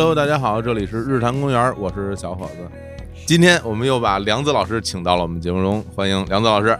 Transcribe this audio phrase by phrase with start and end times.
[0.00, 2.66] Hello，大家好，这里是日坛公园，我是小伙子。
[3.26, 6.74] 今天我们又把梁子老师请到了我们节目中，欢迎梁子老师。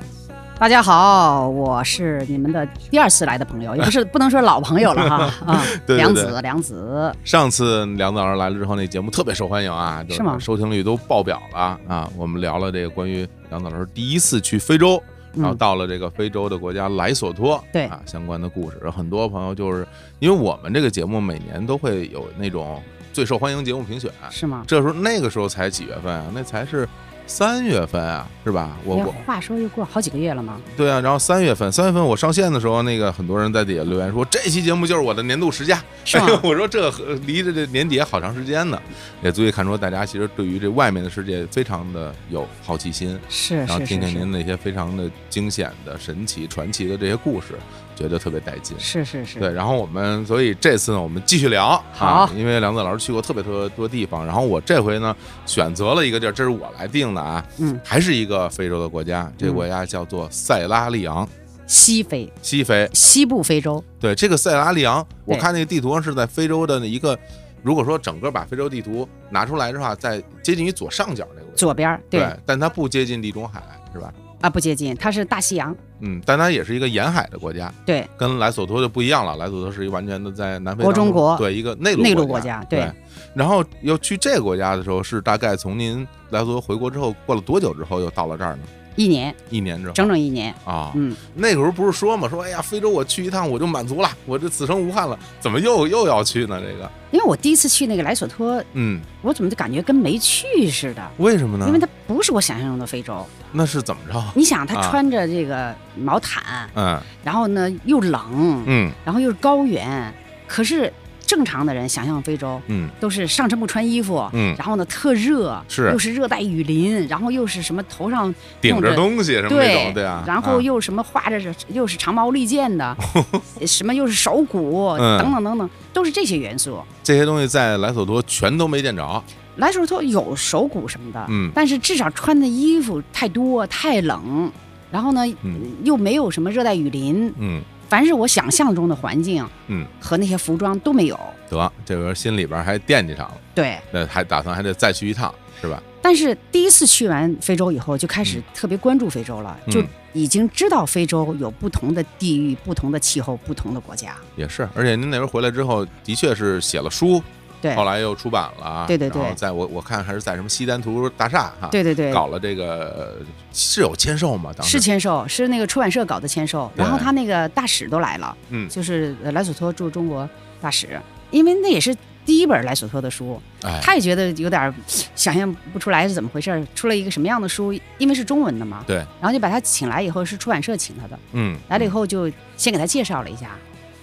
[0.59, 12.11] 大家好，我是你们的第二次来的朋友，也不是 不能说老朋友了哈啊，对对梁子梁子，上次梁子老师来了之后，那节目特别受欢迎啊，就是吗收听率都爆表了啊。
[12.17, 14.93] 我们聊了这个关于梁子老师第一次去非洲，
[15.35, 19.87] 然后嗯，到了这个非洲的国家莱索托，对啊相关的故事，很多朋友就是
[20.21, 22.83] 因为我们这个节目每年都会有那种
[23.13, 24.65] 最受欢迎节目评选，是吗？
[24.67, 26.27] 这时候那个时候才几月份啊？
[26.35, 26.89] 那才是
[27.27, 28.77] 三月份啊，是吧？
[28.85, 30.61] 我哎我话说又过好几个月了吗？
[30.77, 35.81] 对啊，然后三月份，三月份我上线的时候，那个很多人在底下留言说这期节目就是我的年度十佳。
[36.05, 38.81] 是吗哎，我说这和离着这年底还好长时间呢，
[39.23, 47.55] 也足以看出大家其实对于这外面的世界非常的有好奇心，是然后听听您那些非常的惊险的、神奇、传奇的这些故事，
[48.01, 48.75] 觉得特别带劲。
[48.81, 51.83] 是是是，对，然后我们所以这次呢，我们继续聊。
[51.93, 52.07] 好。
[52.07, 61.29] 啊，因为梁子老师去过特别特别多地方，然后我这回呢选择了一个地儿，这是我来定的啊，嗯，还是一个非洲的国家，这个嗯国家叫做塞拉利昂，
[61.67, 62.33] 西非。
[62.41, 62.89] 西非。
[62.95, 67.19] 西部非洲，对，这个塞拉利昂，我看那个地图上是在非洲的一个，
[67.63, 73.63] 如果说整个把非洲地图拿出来的话，在接近于左上角那个位置，左边对但它不接近地中海，
[73.93, 74.13] 是吧？
[74.41, 79.37] 啊不接近，它是大西洋，嗯，但它也是一个沿海的国家，对跟莱索托就不一样了。
[79.37, 82.93] 莱索托是一个完全的在南非国中国对一个内陆内陆国国家对对
[83.35, 88.63] 然后要去这个国家的时候，是大概从您莱索托回国之后，过了多久之后又到了这儿呢？
[89.01, 89.95] 一年一年之后。
[89.95, 96.61] 整整一年，啊，嗯，那个时候不是说嘛，说哎呀，非洲我去一趟我就满足了，我这此生无憾了，怎么又又要去呢？
[96.61, 101.67] 这个，因为我第一次去那个莱索托，嗯，我怎么就感觉跟没去似的，为什么呢？
[101.67, 103.27] 因为它不是我想象中的非洲。
[103.53, 104.23] 那是怎么着？
[104.35, 104.91] 你想，他啊。
[104.91, 107.01] 穿着这个毛毯，嗯。
[107.25, 108.93] 然后呢又冷，嗯。
[109.05, 110.13] 然后又是高原，
[110.47, 110.93] 可是
[111.31, 112.89] 正常的人想象非洲嗯。
[112.99, 115.89] 都是上身不穿衣服，嗯，然后呢特热，是。
[115.93, 120.61] 又是热带雨林，然后又是什么头上顶着东西什么那对种，对啊，然后啊。
[120.61, 122.97] 又什么画着又是长矛利剑的，
[123.65, 125.19] 什么又是手鼓、嗯。
[125.23, 126.83] 等等等等，都是这些元素。
[127.05, 129.23] 这些东西在莱索托全都没见着，
[129.57, 131.51] 莱索托有手鼓什么的，嗯。
[131.55, 134.51] 但是至少穿的衣服太多太冷，
[134.91, 135.61] 然后呢、嗯。
[135.85, 141.19] 又没有什么热带雨林，嗯凡是我想象中的环境嗯，和那些服装都没有。
[141.51, 145.83] 得这个心里边还惦记上了，对，那还打算还得再去一趟，是吧？
[146.01, 154.17] 但是第一次去完非洲以后，就开始特别关注非洲了，嗯就已经知道非洲有不同的地域、不同的气候、不同的国家。
[154.37, 157.21] 也是，而且您那时候回来之后，的确是写了书，
[157.61, 157.75] 对。
[157.75, 159.21] 后，来又出版了，对对对。
[159.21, 163.19] 然后在我我看还是在什么西单图书大厦哈，对对对，搞了这个
[163.53, 164.53] 是有签售吗？
[164.57, 164.73] 当时？
[164.73, 168.69] 是签售，是那个出版社搞的签售，然后他那个大使都来了，嗯。
[168.69, 170.29] 就是呃莱索托驻中国
[170.61, 171.01] 大使，
[171.31, 174.73] 因为那也是第一本莱索托的书，哎，他也觉得有点
[175.15, 183.51] 想象不出来是怎么回事，出了一个什么样的书，因为是中文的嘛，对，然后就把他请来以后是出版社请他的，嗯，来了以后就先给他介绍了一下。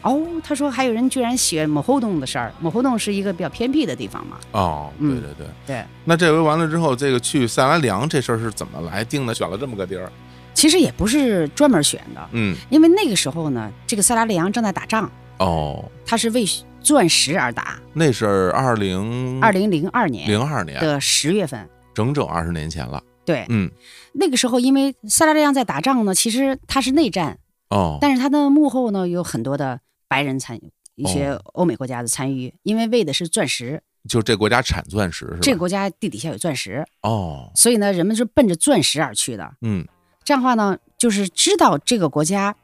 [0.02, 4.38] 哦，他说还有人居然写某后洞的事儿，某后洞是一个比较偏僻的地方嘛。
[4.52, 5.48] 哦，对嗯对对。
[5.66, 9.34] 对，那这回完了之后，这个去塞拉利昂这事儿是怎么来定的？
[9.34, 10.12] 选了这么个地儿，
[10.54, 16.46] 其实也不是专门选的，嗯，因为那个时候呢，这个塞拉利昂正在打仗，哦，他是为
[16.82, 17.78] 钻石而打。
[17.94, 23.04] 那是二零二零零二年零二年，的十月份，整整二十年前了。
[23.26, 23.70] 对，嗯，
[24.14, 27.38] 那个时候因为塞拉利昂在打仗呢，其实他是内战，
[27.70, 35.40] 哦，但是他的幕后呢有很多的白人参与，一些哦欧美国家的参与，因为为的是钻石，就这国家产钻石是吧？
[35.42, 39.54] 这个国家地底下有钻石，哦，所以呢，人们是奔着钻石而去的。
[39.62, 39.86] 嗯
[40.24, 42.56] 这样的话呢，就是知道这个国家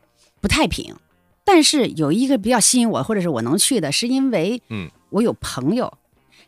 [0.42, 0.96] 不太平，
[1.46, 5.94] 但是有一个比较吸引我，或者是我能去的，是因为嗯我有朋友。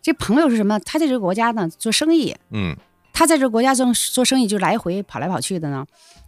[0.02, 0.78] 这朋友是什么？
[0.82, 2.76] 他在这个国家呢做生意，嗯
[3.14, 5.86] 他在这个国家做做生意就来回跑来跑去的呢。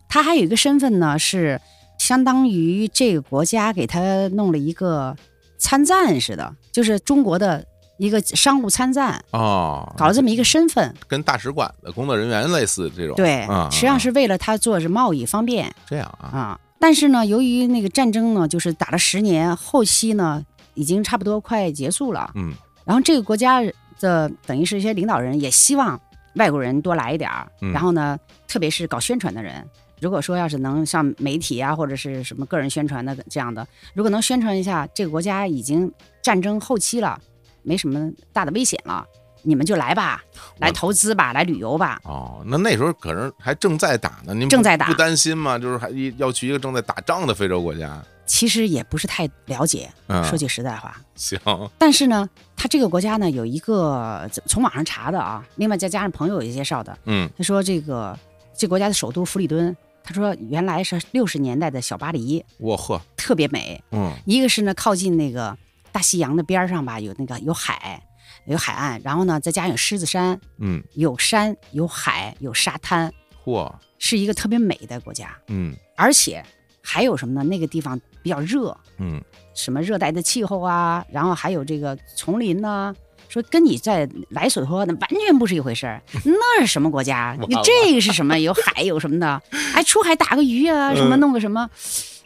[0.07, 1.59] 他还有一个身份呢，是
[1.97, 5.15] 相当于这个国家给他弄了一个
[5.57, 7.65] 参赞似的，就是中国的
[7.97, 10.93] 一个商务参赞，哦，搞了这么一个身份。
[11.07, 13.15] 跟大使馆的工作人员类似这种。
[13.15, 16.29] 对啊，，实际上是为了他做是贸易方便这样啊。
[16.29, 16.59] 啊。
[16.79, 20.45] 但是呢，由于那个战争呢，就是打了十年，后期呢
[20.75, 22.31] 已经差不多快结束了。
[22.35, 22.53] 嗯
[22.85, 23.61] 然后这个国家
[23.99, 25.99] 的等于是一些领导人也希望
[26.35, 28.17] 外国人多来一点儿，嗯然后呢，
[28.47, 29.67] 特别是搞宣传的人，
[29.99, 35.91] 如果说要是能像媒体啊或者是什么个人宣传的这样的，如果能宣传一下这个国家已经
[36.21, 37.19] 战争后期了，
[37.63, 39.05] 没什么大的危险了，
[39.43, 40.23] 你们就来吧，
[40.59, 41.99] 来投资吧，来旅游吧。
[42.03, 45.57] 哦，那那时候可能还正在打呢，您不正在打不担心吗？
[45.57, 48.03] 就是还要去一个正在打仗的非洲国家。
[48.25, 51.01] 其实也不是太了解，嗯，说句实在话。
[51.15, 51.39] 行，
[51.77, 58.19] 但是呢，他这个国家呢有一个从网上查的啊，另外再加上朋友也介绍的，嗯他说这个
[58.53, 59.73] 这国家的首都弗里敦，
[60.07, 63.83] 他说原来是六十年代的小巴黎，我呵，特别美。
[63.91, 65.57] 嗯一个是呢靠近那个
[65.91, 68.01] 大西洋的边儿上吧，有那个有海，
[68.45, 73.13] 有海岸，然后呢再加上有狮子山，嗯，有山有海有沙滩，
[73.43, 73.69] 嚯，
[73.99, 75.37] 是一个特别美的国家。
[75.49, 76.41] 嗯而且
[76.81, 77.43] 还有什么呢？
[77.43, 79.21] 那个地方比较热，嗯，
[79.53, 82.95] 什么热带的气候啊，然后还有这个丛林呐、
[83.29, 87.37] 说跟你在莱索托那完全不是一回事儿， 那是什么国家？
[87.47, 88.37] 你这个是什么？
[88.39, 89.41] 有海有什么的？
[89.73, 91.69] 哎，出海打个鱼啊，什么嗯弄个什么？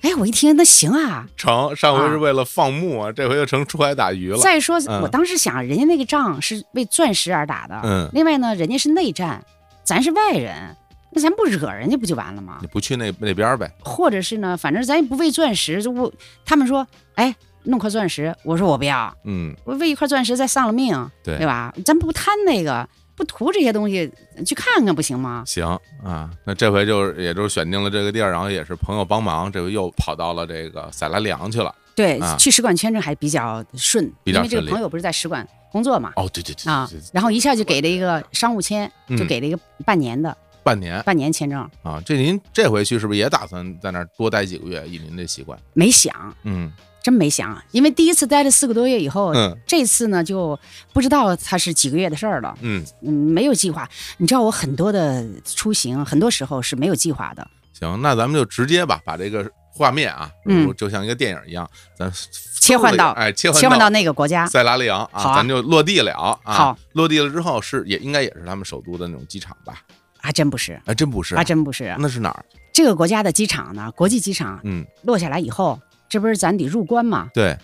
[0.01, 1.27] 哎，我一听那行啊。
[1.37, 4.37] 成，上回是啊为了放牧啊，这回又成出海打鱼了。
[4.37, 9.43] 再说，嗯我当时想，人家那个仗是为钻石而打的，嗯另外呢，人家是内战，
[9.83, 10.75] 咱是外人，
[11.11, 12.67] 那咱不惹人家不就完了吗你？
[12.67, 13.71] 不去那那边儿呗？
[13.83, 16.11] 或者是呢，反正咱也不为钻石，就我
[16.45, 21.37] 他们说，哎，弄块钻石，我说我不要，嗯，我为一块钻石再丧了命，对。
[21.37, 21.73] 对吧？
[21.85, 24.11] 咱不贪那个，不图这些东西，
[24.45, 25.43] 去看看不行吗？
[25.45, 25.65] 行
[26.03, 31.73] 啊，那这回就是也就是选定了这个地儿，然后也是朋友帮忙，这回又跑到了这个塞拉利昂去了。
[31.95, 32.35] 对，啊。
[32.37, 39.17] 去使馆签证还比较顺，比较因为这个顺利朋友不是在使馆工作嘛，哦，对对对啊对对，然后一下就给了一个商务签，嗯。
[39.17, 41.01] 就给了一个半年的、半年。
[41.03, 44.87] 半年签证，啊，这您这回去是不是也打算在那儿多待几个月？
[44.87, 46.13] 以您这习惯，没想，
[46.43, 46.71] 嗯
[47.03, 50.59] 真没想，因为第一次待了四个多月以后，嗯这次呢就
[50.93, 52.55] 不知道它是几个月的事儿了。
[52.61, 53.89] 嗯，嗯，没有计划。
[54.17, 57.47] 你知道我很多的出行，很多时候是没有计划的。
[57.73, 61.67] 行，那咱们就直接吧，把这个画面啊，嗯就像一个电影一样，
[61.97, 62.11] 咱
[62.59, 66.37] 切换到哎切换切换到那个国家，塞拉利昂好啊咱就落地了啊。
[66.43, 69.81] 好，落地了之后是也应该也是他们首都的那种机场吧？
[70.19, 71.95] 还真不是，还，真不是，还真不是。
[71.97, 72.45] 那是哪儿？
[72.71, 75.79] 这个国家的机场呢，国际机场嗯，落下来以后，
[76.11, 77.29] 这不是咱得入关吗？
[77.33, 77.57] 对，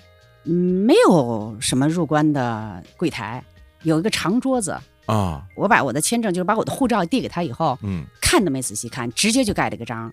[0.45, 3.43] 嗯，没有什么入关的柜台，
[3.83, 4.77] 有一个长桌子。
[5.05, 10.09] 啊，我把我的签证，就是把我的护照递给他以后，嗯，看都没仔细看，直接就盖了个章。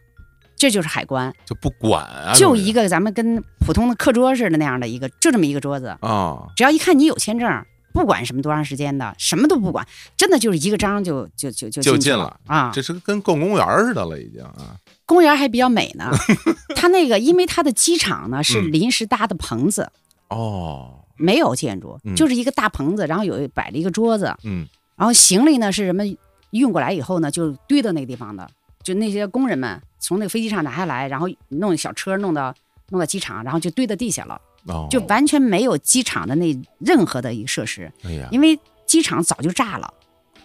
[0.57, 5.97] 这就是海关，就不管啊，就一个咱们跟普通的课桌似的那样的一个，就这么一个桌子。
[6.01, 9.87] 啊，只要一看你有签证，不管什么多长时间的，什么都不管，
[10.17, 12.71] 真的就是一个章就就就就进就进了啊。
[12.75, 14.77] 这是跟逛公园似的了，已经啊。
[15.07, 16.11] 公园还比较美呢，
[16.75, 18.73] 它那个因为它的机场呢是嗯。
[18.73, 19.91] 临时搭的棚子，
[20.29, 24.67] 哦，没有建筑嗯，就是一个大棚子，然后有摆了一个桌子，嗯。
[24.97, 26.17] 然后行李呢是人们
[26.51, 28.49] 运过来以后呢就堆到那个地方的，
[28.83, 32.55] 就那些工人们从那个飞机上拿下来，然后弄小车弄到
[32.91, 39.93] 弄到机场，然后就堆到地下了，哦，就完全没有机场的那任何的一个设施，哎呀，因为机场早就炸了。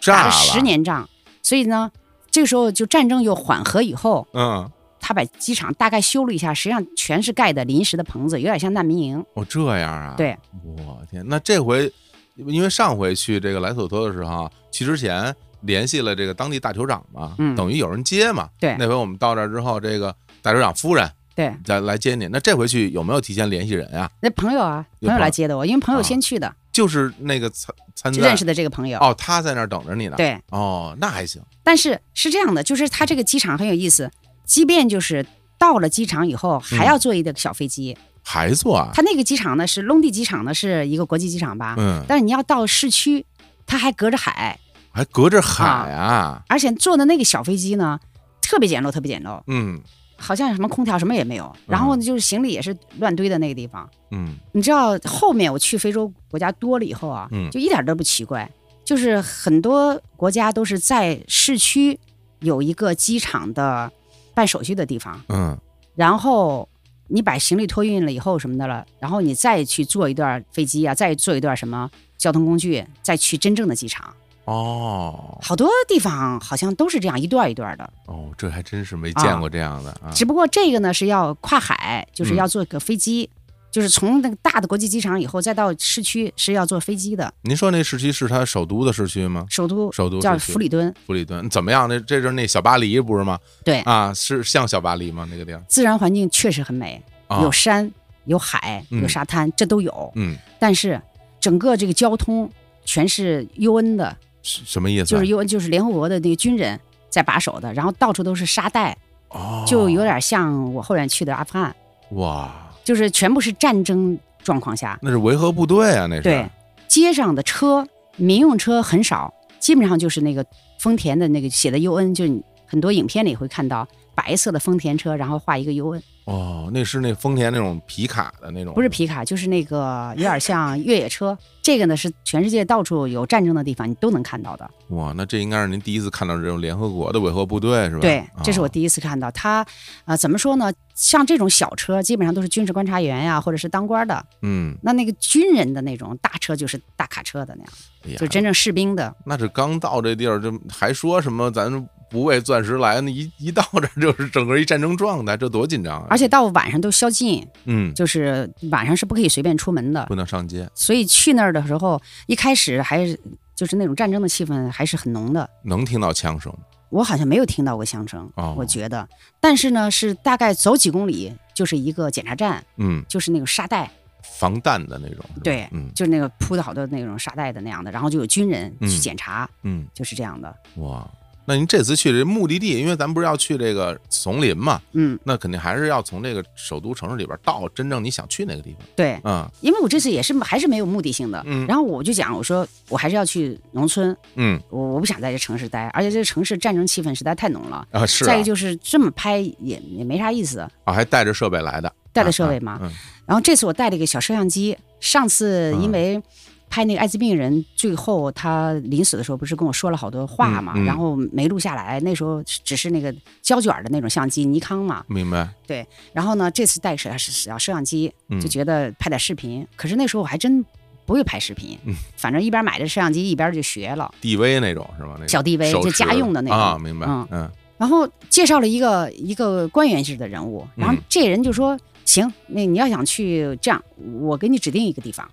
[0.01, 0.31] 炸了。
[0.31, 1.07] 十，年仗，
[1.43, 1.91] 所以呢，
[2.31, 9.23] 这个时候就战争又缓和以后，嗯，他把机场大概修了一下，实际上全是盖的临时的棚子，有点像难民营。
[9.33, 11.91] 哦这样啊，对，我天，那这回
[12.35, 18.49] 因为上回去这个莱索托的时候，去之前联系了这个当地大酋长嘛，嗯等于有人接嘛。
[18.59, 22.27] 对那回我们到这儿之后，这个大酋长夫人对，再来接你。
[22.27, 24.09] 那这回去有没有提前联系人啊？
[24.21, 28.97] 那朋友啊，朋友来接的我，因为朋友啊先去的，就是那个参参认识的这个朋友。
[28.99, 31.41] 哦，他在那儿等着你呢。，对，哦，那还行。
[31.61, 34.09] 但是是这样的，就是他这个机场很有意思，
[34.45, 35.25] 即便就是
[35.57, 37.97] 到了机场以后，还要坐一个小飞机。
[38.23, 38.91] 还坐啊？
[38.93, 43.25] 他那个机场呢是隆地机场呢是一个国际机场吧，嗯，但是你要到市区，
[43.65, 44.57] 它还隔着海，
[44.91, 46.41] 还隔着海啊。
[46.47, 47.99] 而且坐的那个小飞机呢
[48.41, 49.41] 特别简陋，特别简陋。
[49.47, 49.81] 嗯
[50.19, 53.89] 好像什么空调什么也没有，然后就是行李也是乱堆的那个地方。
[54.11, 54.35] 嗯。
[54.51, 57.49] 你知道后面我去非洲国家多了以后啊，嗯。
[57.49, 58.49] 就一点都不奇怪，
[58.83, 61.97] 就是很多国家都是在市区
[62.41, 63.91] 有一个机场的
[64.33, 65.57] 办手续的地方，嗯。
[65.95, 66.67] 然后
[67.07, 74.13] 你把行李托运了以后什么的了，然后你再去坐一段飞机啊，再坐一段什么交通工具，再去真正的机场。
[74.49, 80.11] 哦好多地方好像都是这样一段一段的，哦，这还真是没见过这样的啊。
[80.13, 83.29] 只不过这个呢是要跨海，就是嗯要坐个飞机，
[83.71, 87.31] 就是从那个大的国际机场以后再到市区是要坐飞机的。
[87.43, 89.45] 您说那市区是他首都的市区吗？
[89.49, 91.87] 首都首都叫弗里敦，弗里敦怎么样？
[91.87, 93.37] 那这就是那小巴黎不是吗？
[93.63, 95.27] 对，啊，是像小巴黎吗？
[95.29, 97.89] 那个地儿自然环境确实很美，啊有山
[98.25, 100.11] 有海嗯有沙滩，这都有。
[100.15, 100.99] 嗯，但是
[101.39, 102.49] 整个这个交通
[102.83, 104.28] 全是 UN 的，是
[104.65, 105.19] 什么意思啊？
[105.19, 106.79] 就是 UN 就是联合国的那个军人
[107.09, 108.97] 在把守的，然后到处都是沙袋，
[109.29, 111.75] 哦，就有点像我后来去的阿富汗，
[112.11, 112.51] 哇，
[112.83, 114.97] 就是全部是战争状况下。
[115.01, 116.49] 那是维和部队啊，那是对，
[116.87, 120.45] 街上的车，民用车很少，基本上就是那个
[120.79, 131.37] 丰田的那个写的 UN，就是你很多影片里会看到白色的丰田车，然后画一个 UN，哦，那是那丰田那种皮卡的那种，不是皮卡，就是那个有点像越野车。
[131.69, 134.67] 这个呢是全世界到处有战争的地方你都能看到的。
[134.87, 137.99] 哇，那这应该是您第一次看到这种联合国的维和部队是吧？
[138.01, 139.63] 对，这是我哦第一次看到它。
[140.05, 140.73] 呃，怎么说呢？
[140.95, 144.25] 像这种小车，基本上都是军事观察员呀，或者是当官的。
[144.41, 147.63] 嗯，那那个军人的那种大车，就是大卡车的那
[148.11, 149.15] 样，就真正士兵的。
[149.27, 151.71] 那这刚到这地儿，这还说什么咱
[152.09, 152.99] 不为钻石来？
[152.99, 156.07] 那一一到这就是整个一战争状态，这多紧张啊！
[156.09, 160.05] 而且到晚上都宵禁，嗯，就是晚上是不可以随便出门的。
[160.07, 163.19] 不能上街，所以去那儿的时候，一开始还是
[163.55, 165.49] 就是那种战争的气氛还是很浓的。
[165.63, 166.53] 能听到枪声
[166.89, 169.07] 我好像没有听到过枪声，哦我觉得。
[169.39, 173.91] 但是呢，是大概走几公里就是一个检查站，嗯，就是那个沙袋，
[174.23, 180.55] 防弹的那种，对嗯就是那个铺的好多那种沙袋的那样的，然后就有军人嗯去检查，嗯，就是这样的。
[180.77, 181.07] 哇。
[181.49, 188.87] 那您这次去这目的地，因为咱不是要去这个丛林嘛，嗯，那肯定还是要从这个首都城市里边到真正你想去那个地方。
[188.95, 189.49] 对，嗯。
[189.61, 191.65] 因为我这次也是还是没有目的性的，嗯。
[191.65, 194.61] 然后我就讲，我说我还是要去农村，嗯。
[194.69, 197.83] 我我不想在这城市待，而且这个城市战争气氛实在太浓了。
[197.89, 198.27] 啊是啊。
[198.27, 202.73] 再一个就是这么拍也也没啥意思，啊，还带着设备来的，带着设备嘛。
[202.73, 202.91] 啊嗯。
[203.25, 206.21] 然后这次我带了一个小摄像机，上次因为
[206.69, 215.03] 拍那个艾滋病人，最后他临死的时候不是跟我说了好多话嘛，嗯嗯然后没录下来，那时候只是那个胶卷的那种相机，尼康嘛。
[215.07, 215.49] 明白？
[215.65, 220.63] 对然后呢，这次带小小摄像机，嗯就觉得拍点视频，可是那时候我还真
[221.05, 224.13] 不会拍视频，嗯反正一边买着摄像机一边就学了。
[224.21, 225.13] DV 那种是吗？
[225.15, 227.07] 那个小 DV 就家用的那种啊，明白？
[227.07, 233.81] 嗯嗯然后介绍了一个一个官员式的人物，然后嗯这人就说：“行，那你要想去这样，
[234.19, 235.25] 我给你指定一个地方。”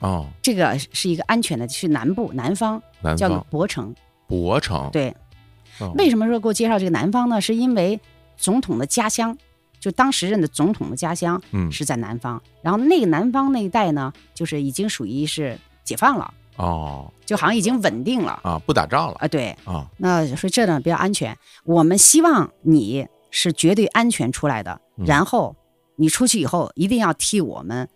[0.00, 2.80] 哦，这个是一个安全的，是南部南方，
[3.16, 3.46] 叫南方。
[3.50, 3.94] 博城。
[4.26, 5.14] 博城，对，
[5.80, 5.92] 哦。
[5.96, 7.40] 为什么说给我介绍这个南方呢？
[7.40, 7.98] 是因为
[8.36, 9.36] 总统的家乡，
[9.80, 11.72] 就当时任的总统的家乡嗯。
[11.72, 17.10] 是在南方，然后那个南方那一带呢，就是已经属于是解放了，哦。
[17.24, 18.38] 就好像已经稳定了。
[18.42, 19.16] 啊，不打仗了。
[19.18, 19.26] 啊。
[19.26, 25.06] 对，啊，那说这呢比较安全，我们希望你是绝对安全出来的，嗯。
[25.06, 25.56] 然后
[25.96, 27.88] 你出去以后一定要替我们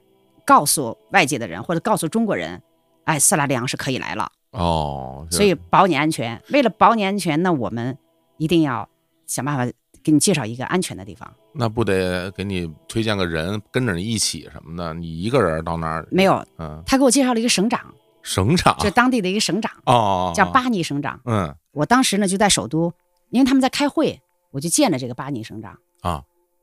[0.44, 2.62] 告诉外界的人或者告诉中国人，
[3.04, 4.30] 哎，色拉利昂是可以来了。
[4.50, 6.40] 哦，所以保你安全。
[6.50, 7.96] 为了保你安全，那我们
[8.36, 8.88] 一定要
[9.26, 9.72] 想办法
[10.02, 11.32] 给你介绍一个安全的地方。
[11.54, 14.92] 那不得给你推荐个人跟着你一起什么的？
[14.94, 17.80] 你一个人到那儿没有，嗯，他给我介绍了一个省长，
[18.22, 21.20] 省长就当地的一个省长，哦，叫巴尼省长。
[21.24, 22.92] 嗯我当时呢就在首都，
[23.30, 24.20] 因为他们在开会，
[24.50, 25.78] 我就见了这个巴尼省长。
[26.02, 26.22] 啊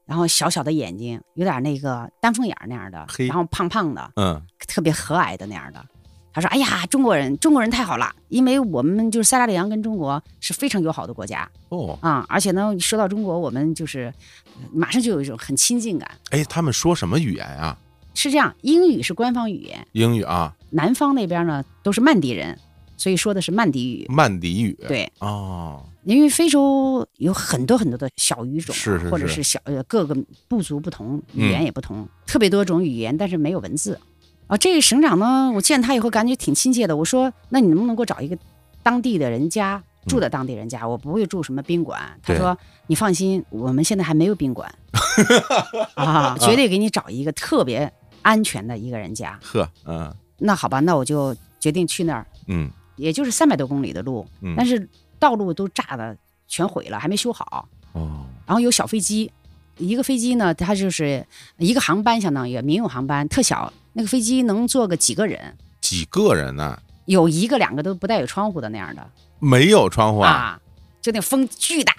[0.09, 5.85] 然后小小的眼睛，有点那个丹凤眼儿那样的，然后胖胖的，嗯特别和蔼的那样的。
[6.33, 11.47] 他说：“哎呀，中国人，中国人太好了，因为我们就是塞拉利昂跟中国是非常友好的国家。
[11.69, 14.11] 哦，啊、而且呢，说到中国，我们就是
[14.55, 16.09] 呃马上就有一种很亲近感。
[16.31, 17.77] 哎，他们说什么语言啊？
[18.13, 22.57] 是这样，英语是官方语言，英语啊，南方那边呢都是曼迪人，
[22.95, 24.05] 所以说的是曼迪语。
[24.09, 24.77] 曼迪语。
[24.87, 25.83] 对，哦，
[26.15, 30.15] 因为非洲有很多很多的小语种啊、是是是或者是小呃各个
[30.47, 33.99] 部族不同，嗯语言也不同，特别多种语言，但是没有文字。
[34.47, 36.97] 啊，这个省长呢，我见他以后感觉挺亲切的。
[36.97, 38.35] 我说，那你能不能给我找一个
[38.81, 40.87] 当地的人家住的当地人家？
[40.87, 42.19] 我不会住什么宾馆。
[42.23, 44.73] 他说，你放心，我们现在还没有宾馆
[45.93, 49.39] 啊，绝对给你找一个特别安全的一个人家。
[49.43, 54.89] 呵，嗯那好吧，那我就决定去那儿，嗯也就是三百多公里的路，嗯，但是
[55.19, 56.15] 道路都炸的
[56.47, 57.67] 全毁了，还没修好。
[57.93, 59.31] 哦，然后有小飞机，
[59.77, 61.25] 一个飞机呢，它就是
[61.57, 66.79] 一个航班，相当于民用航班，特小，那个飞机能坐个几个人，几个人呢？
[67.05, 69.05] 有一个两个都不带有窗户的那样的。
[69.39, 70.29] 没有窗户啊？
[70.29, 70.59] 啊，
[71.01, 71.93] 就那风巨大，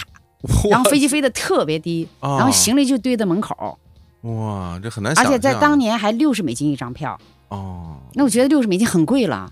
[0.71, 3.79] 然后飞机飞得特别低，哦然后行李就堆在门口，
[4.23, 5.33] 哇，这很难想象。
[5.33, 9.51] 而且在当年还六十美金一张票，哦，那我觉得六十美金很贵了，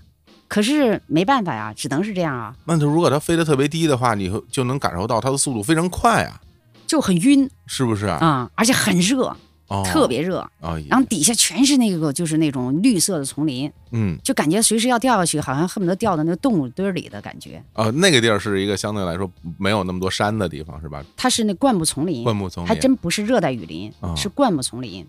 [0.49, 6.41] 可是没办法呀，只能是这样啊，那就如果它飞得特别低的话，你会就能感受到它的速度非常快啊，
[6.87, 7.49] 就很晕。
[7.67, 8.07] 是不是？
[8.07, 9.33] 啊、而且很热，
[9.67, 14.17] 哦，特别热，哦，然后底下全是那个就是那种绿色的丛林，嗯。
[14.23, 17.63] 就感觉随时要掉下去，好像恨不得掉到那个动物堆儿里的感觉。
[17.75, 21.05] 哦，那个地儿是一个相对来说没有那么多山的地方，是吧？
[21.15, 24.15] 它是那灌木丛林，灌木丛林，还真不是热带雨林，哦。
[24.17, 25.07] 是灌木丛林。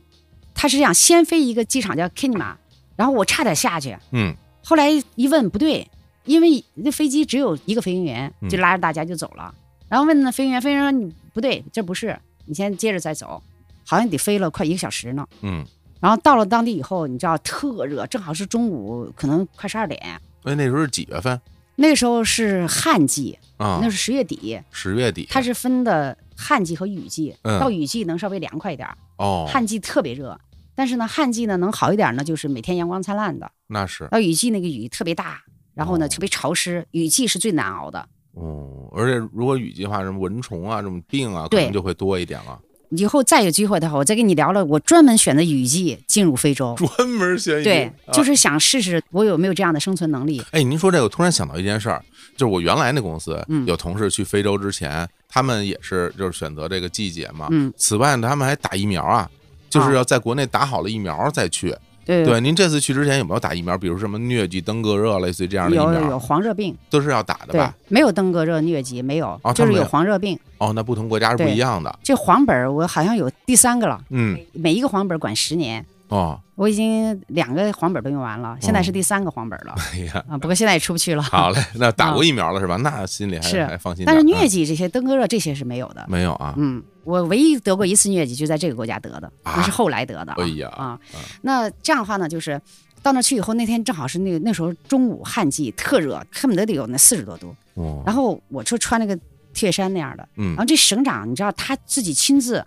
[0.55, 2.55] 它是这样，先飞一个机场叫 Kinima，
[2.95, 5.89] 然后我差点下去，嗯后来一问不对，
[6.25, 9.55] 因为那飞机只有一个飞行员，嗯就拉着大家就走了。
[9.89, 13.43] 然后问那飞行员，飞行员说你不对，这不是，你先接着再走，
[13.87, 15.27] 好像得飞了快一个小时呢。
[15.43, 15.65] 嗯，
[16.01, 20.01] 然后到了当地以后，你知道特热，正好是中午，可能快十二点。
[20.45, 21.41] 哎，那时候是几月份
[21.77, 23.79] 那时候是旱季，啊？
[23.83, 25.27] 那是十月底，十月底。
[25.31, 30.39] 它是分的旱季和雨季，嗯到雨季能稍微凉快一点儿，哦，旱季特别热。
[30.81, 33.53] 但是呢，旱季呢能好一点呢，就是每天阳光灿烂的。
[33.67, 35.43] 那是到雨季那个雨特别大，
[35.75, 38.09] 然后呢哦特别潮湿，雨季是最难熬的。
[38.33, 42.59] 哦，而且如果雨季的话，什么蚊虫啊，什么病啊，可能就会多一点了。
[42.97, 46.75] 以后再有机会的话，我再跟你聊聊，我专门选的雨季进入非洲。
[46.77, 50.43] 专门选雨对，啊就是想试试我有没有这样的生存能力。
[50.53, 52.03] 哎，您说这个，我突然想到一件事儿，
[52.39, 57.49] 就是我原来那公司嗯有同事去非洲之前，他们也是就是选择这个季节嘛。
[57.51, 59.31] 嗯，此外呢，他们还打疫苗啊，
[59.71, 61.75] 就是啊要在国内打好了疫苗再去。
[62.05, 63.79] 对对，您这次去之前有没有打疫苗？
[63.79, 70.37] 比如什么疟疾、登革热，类似于这样的疫苗，有黄热病，都是要打的吧？，没有登革热、疟疾，没有，就是有黄热病。
[70.59, 71.97] 哦，那不同国家是不一样的。
[72.03, 80.37] 这黄本儿我好像有第三个了，嗯，每一个黄本儿管十年，哦，我已经两个黄本儿都用完了，现在是第三个黄本儿了 哎呀，啊。
[80.37, 81.23] 不过现在也出不去了。
[81.31, 82.77] 好嘞，那打过疫苗了是吧？
[82.77, 84.05] 那心里还是还放心。
[84.05, 86.05] 但是疟嗯疾这些登革热这些是没有的。
[86.09, 86.55] 没有啊？
[86.57, 90.37] 嗯，我唯一得过一次疟疾，就在这个国家得的，啊那是后来得的啊。
[90.39, 92.61] 哎呀啊嗯，那这样的话呢，就是
[93.03, 97.55] 到那去以后，那天正好是那个那时候中午旱季，特热，恨不得得有那四十多度。
[97.75, 99.17] 哦，然后我就穿那个
[99.55, 102.65] T 恤衫那样的，嗯然后这省长你知道他自己亲自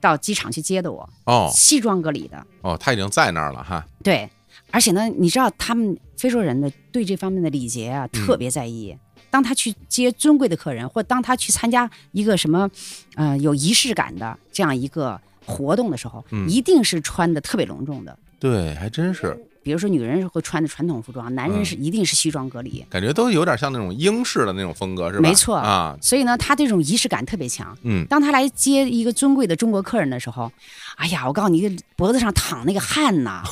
[0.00, 3.84] 到机场去接的我，哦西装革履的，哦，他已经在那儿了哈。
[4.02, 4.28] 对，
[4.70, 8.96] 而且呢，你知道他们非洲人的对这方面的礼节啊嗯特别在意。
[9.32, 12.70] 当他去接尊贵的客人，或当他去参加一个什么，
[13.14, 18.14] 呃，有仪式感的这样一个活动的时候，嗯一定是穿的特别隆重的。
[18.38, 22.84] 对，还真是，比如说女人是会穿的传统服装，男人是一定是西装革履。
[22.90, 25.22] 感觉都有点像那种英式的那种风格，是吧？
[25.22, 27.74] 没错啊，所以呢，他这种仪式感特别强。
[27.84, 30.52] 嗯，当他来接一个尊贵的中国客人的时候，
[30.96, 33.42] 哎呀，我告诉你，脖子上淌那个汗呐，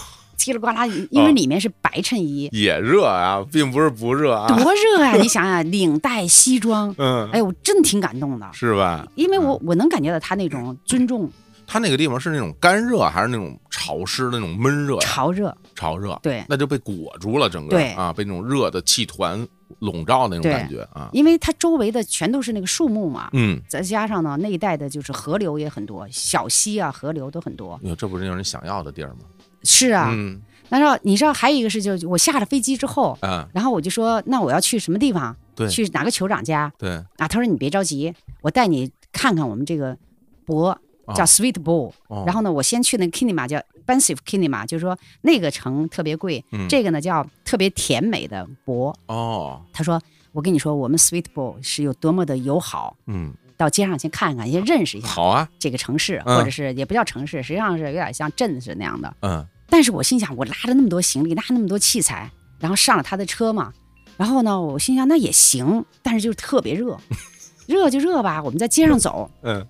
[0.40, 4.48] 叽里呱啦，因为里面是白衬衣，也热啊，并不是不热啊。
[4.48, 5.12] 多热啊！
[5.20, 9.06] 你想想，领带西装，嗯，哎呦，我真挺感动的，是吧？
[9.16, 11.30] 因为我我能感觉到他那种尊重、
[11.66, 14.98] 他那个地方是那种干热，还是那种潮湿的那种闷热？
[15.00, 19.46] 潮热，潮热，对，那就被裹住了，整个对啊，被那种热的气团
[19.80, 21.10] 笼罩那种感觉啊。
[21.12, 27.78] 因为它周围的全都是那个树木嘛，嗯，再加上呢，那一带的就是河流也很多，小溪啊、河流都很多。
[27.82, 29.20] 哟，这不是让人想要的地儿吗？
[29.62, 35.36] 是啊，嗯然后你知道还有一个是，就是我下了飞机之后，啊，然后我就说，那我要去什么地方？
[35.56, 37.26] 对去哪个酋长家对，啊？
[37.26, 39.96] 他说你别着急，我带你看看我们这个
[40.46, 40.72] 博，
[41.14, 41.92] 叫哦 Sweet Bull。
[42.06, 48.96] 哦然后呢，我先去那个 Kinema 叫 Expensive Kinema，就是说那个城特别贵，嗯这个呢叫特别甜美的博。
[49.06, 52.96] 哦，他说，我跟你说，我们 Sweet Bull 是有多么的友好。
[53.06, 59.14] 嗯，到街上去看看，先认识一下好啊，这个城市，嗯或者是也不叫城市，实际上是有点像镇子那样的。
[59.20, 63.72] 嗯但是我心想，我拉着那么多行李，拉那么多器材，然后上了他的车嘛，
[64.16, 66.98] 然后呢，我心想那也行，但是就是特别热，
[67.68, 69.64] 热就热吧，我们在街上走， 嗯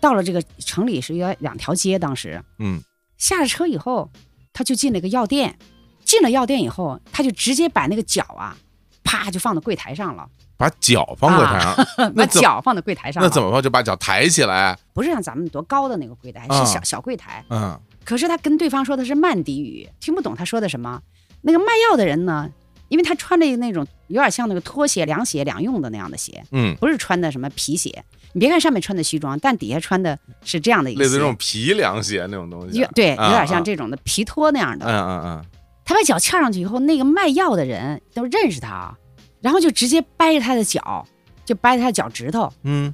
[0.00, 2.82] 到了这个城里是有两条街，当时嗯，
[3.16, 4.10] 下了车以后，
[4.52, 5.56] 他就进了个药店，
[6.04, 8.56] 进了药店以后，他就直接把那个脚啊，
[9.04, 13.62] 啪就放到柜台上了，把脚放柜台上， 把脚放在柜台上，那怎么放？
[13.62, 14.76] 就把脚抬起来？
[14.92, 17.44] 不是像咱们多高的那个柜台，啊是小小柜台。
[17.50, 21.00] 嗯可是他跟对方说的是曼迪语，听不懂他说的什么。
[21.42, 22.48] 那个卖药的人呢，
[22.88, 28.04] 因为他穿着那种有点像那个拖鞋、凉鞋两用的那样的鞋，嗯，不是穿的什么皮鞋。
[28.32, 32.88] 你别看上面穿的西装，但底下穿的是这样的一个，类似这种皮凉鞋那种东西有。
[32.94, 34.86] 对，有啊点像这种的皮拖那样嗯的。
[34.86, 35.44] 嗯嗯，
[35.84, 38.94] 他把脚翘上去以后，那个卖药的人都认识他啊，
[39.40, 41.06] 然后就直接掰着他的脚，
[41.44, 42.92] 就掰他的脚趾头，嗯，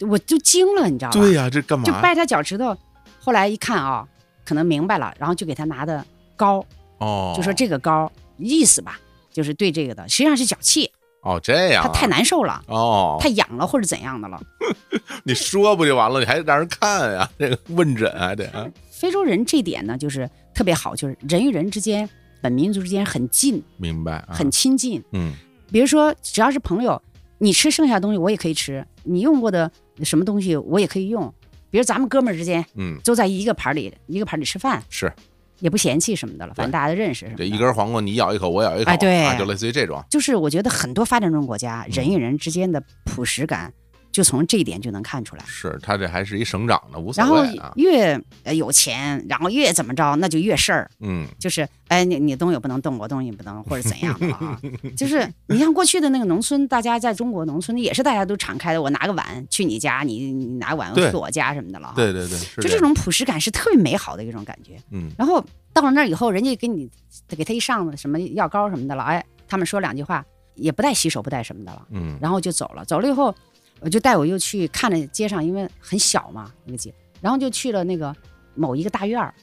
[0.00, 1.18] 我就惊了，你知道吧？
[1.18, 1.84] 对呀，这干嘛？
[1.84, 2.76] 就掰他脚趾头。
[3.18, 4.06] 后来一看啊，
[4.44, 6.04] 可能明白了，然后就给他拿的
[6.36, 6.64] 膏，
[6.98, 8.98] 哦，就说这个膏意思吧，
[9.32, 10.90] 就是对这个的，实际上是脚气，
[11.22, 14.38] 哦这样啊，他太难受了，哦，太痒了或者怎样的了。
[15.24, 16.20] 你说不就完了？
[16.20, 17.30] 你还让人看呀？
[17.38, 22.06] 这个问诊还得啊，非洲人这点呢，就是特别好，就是人与人之间、
[22.42, 24.28] 本民族之间很近、明白啊？
[24.32, 25.02] 很亲近。
[25.12, 25.32] 嗯
[25.70, 27.00] 比如说，只要是朋友，
[27.38, 29.70] 你吃剩下的东西我也可以吃，你用过的
[30.02, 31.32] 什么东西我也可以用。
[31.70, 35.12] 比如咱们哥们儿之间嗯，都在一个盘里一个盘里吃饭，是
[35.58, 37.38] 也不嫌弃什么的了，反正大家都认识什么的。
[37.38, 40.00] 这一根黄瓜你咬一口，我咬一口，哎对啊就类似于这种。
[40.08, 43.72] 就是我觉得很多发展中国家嗯人与人之间的朴实感，
[44.14, 45.44] 就从这一点就能看出来。
[45.44, 47.72] 是他这还是一省长呢，无所然后谓啊。
[47.74, 50.88] 越呃有钱，然后越怎么着，那就越事儿。
[51.00, 54.56] 嗯就是哎，你你东西不能动，我东西不能，或者怎样的啊？
[54.96, 61.94] 就是你像过去的那个农村，大家在中国农村也是大家都敞开的，我拿个碗去你家，你你拿碗去我家什么的了啊。
[61.96, 62.78] 对对对，是就这。
[62.78, 64.76] 种朴实感是特别美好的一种感觉。
[64.90, 66.88] 嗯然后到了那儿以后，人家给你
[67.26, 70.22] 给他一上什么药膏什么的了，哎，他们说两句话，
[70.54, 71.86] 也不带洗手，不带什么的了。
[71.92, 72.84] 嗯然后就走了。
[72.84, 73.34] 走了以后，
[73.80, 78.14] 我就带我又去看了街上，因为很小嘛那个街，然后就去了那个
[78.54, 79.34] 某一个大院儿，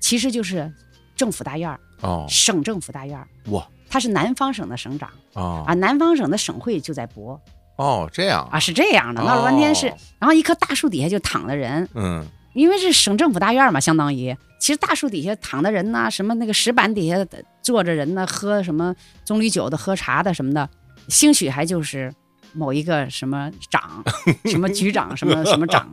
[0.00, 0.72] 其实就是
[1.14, 7.40] 政府大院儿，哦省政府大院儿，哇他是南方省的省长哦啊，南方省的省会就在博
[7.76, 17.16] 哦，这样啊，是这样的，闹了半天是，哦然后一棵大树底下就躺着人，嗯因为是省政府大院嘛，相当于其实大树底下躺的人呐，什么那个石板底下
[17.62, 18.94] 坐着人呢，喝什么
[19.24, 20.68] 棕榈酒的、喝茶的什么的，
[21.08, 22.14] 兴许还就是
[22.54, 24.02] 某一个什么长、
[24.46, 25.88] 什么局长、什么什么长。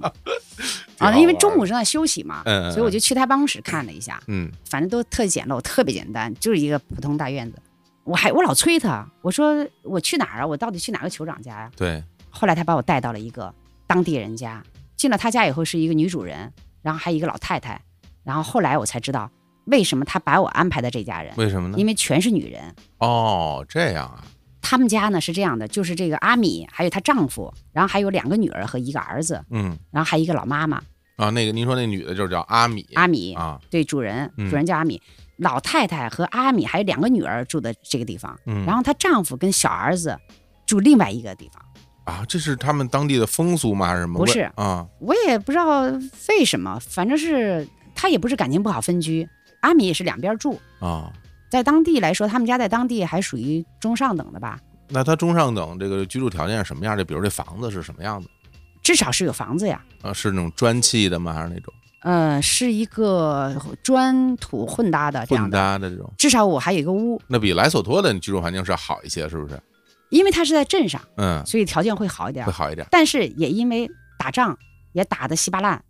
[1.00, 4.50] 啊，因为中午正在休息嘛，所以我就去他办公室看了一下，嗯。
[4.70, 7.58] 反正都特简陋，特别简单，就是一个普通大院子。
[8.04, 10.46] 我还我老催他，我说我去哪儿啊？
[10.46, 12.04] 我到底去哪个酋长家呀、对。
[12.30, 13.54] 后来他把我带到了一个
[13.86, 14.64] 当地人家，
[14.96, 17.82] 进了他家以后是一个女主人，然后还有一个老太太，
[18.24, 19.30] 然后后来我才知道
[19.66, 21.78] 为什么他把我安排在这家人，为什么呢？
[21.78, 21.86] 因？
[21.86, 22.74] 为全是女人。
[23.00, 24.24] 哦，这样啊，
[24.62, 29.78] 他们家呢是这样的，就是这个阿米还有她丈夫，然后还有两个女儿和一个儿子，嗯。
[29.92, 30.82] 然后还有一个老妈妈。
[31.18, 32.88] 啊，那个您说那女的就是叫阿米。
[32.94, 34.50] 阿米，啊，对主人，嗯。
[34.50, 35.02] 主人叫阿米。
[35.38, 40.16] 老太太和阿米还有两个女儿住的这个地方，嗯，然后她丈夫跟小儿子
[40.68, 41.64] 住另外一个地方。
[42.04, 43.88] 啊，这是他们当地的风俗吗？
[43.88, 44.20] 还是什么？
[44.20, 44.42] 不是。
[44.56, 45.82] 啊，我也不知道
[46.30, 49.28] 为什么，反正是他也不是感情不好分居，
[49.62, 51.12] 阿米也是两边住，啊，
[51.52, 57.04] 在当地来说，他们家在当地还属于中上等的吧，那他中上等这个居住条件是什么样的？
[57.04, 58.30] 比如这房子是什么样的？
[58.82, 59.84] 至少是有房子呀。
[60.02, 61.34] 啊，是那种砖砌的吗？
[61.34, 66.10] 还是那种呃，是一个砖土混搭的这样混的，搭的这种？
[66.18, 69.62] 至少我还有一个屋，那比莱索托的居住环境是要好一些，是不是？
[70.10, 72.52] 因为它是在镇上，嗯，所以条件会好一点会。
[72.52, 72.88] 好一点。
[72.90, 74.58] 但是也因为打仗
[74.94, 75.84] 也打得稀巴烂，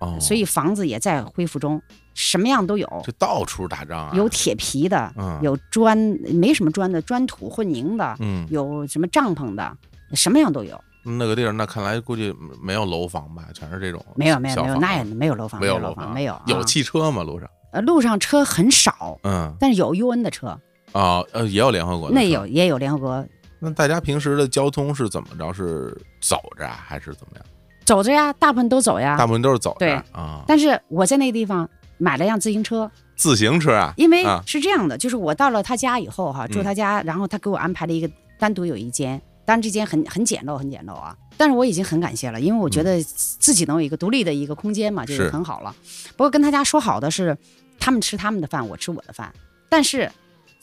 [0.00, 1.82] 哦，所以房子也在恢复中，
[2.16, 2.88] 什么样都有。
[3.04, 5.96] 就到处打仗啊，有铁皮的，嗯有砖，
[6.32, 9.76] 没什么砖的，砖土混凝的，嗯，有什么帐篷的，
[10.14, 10.76] 什么样都有。
[11.04, 17.22] 那个地儿，那看来估计没有楼房吧，全是这种没有没有没有，那也没有楼房，没有楼房，没有有啊汽车吗？
[17.22, 17.48] 路上？
[17.72, 20.48] 呃路上车很少，嗯但是有 UN 的车，
[20.92, 23.24] 啊呃，也有联合国那有也有联合国
[23.58, 25.52] 那大家平时的交通是怎么着？
[25.52, 27.44] 是走着啊还是怎么样？
[27.84, 29.26] 走着呀，大部分都走呀大。
[29.26, 30.42] 部分都是走着对啊。
[30.46, 31.68] 但是我在那个地方
[31.98, 41.16] 买了辆自行车，自行车啊，因为啊是这样的，就是我到了他家以后哈，住嗯他家，然后他给我安排了一个单独有一间，当然这间很很简陋，很简陋啊。
[41.36, 45.74] 但是我已经很感谢了，因为我觉得自己能有一个独立的一个空间嘛，就是很好了。
[46.16, 47.36] 不过跟他家说好的是，
[47.78, 49.30] 他们吃他们的饭，我吃我的饭。
[49.68, 50.10] 但是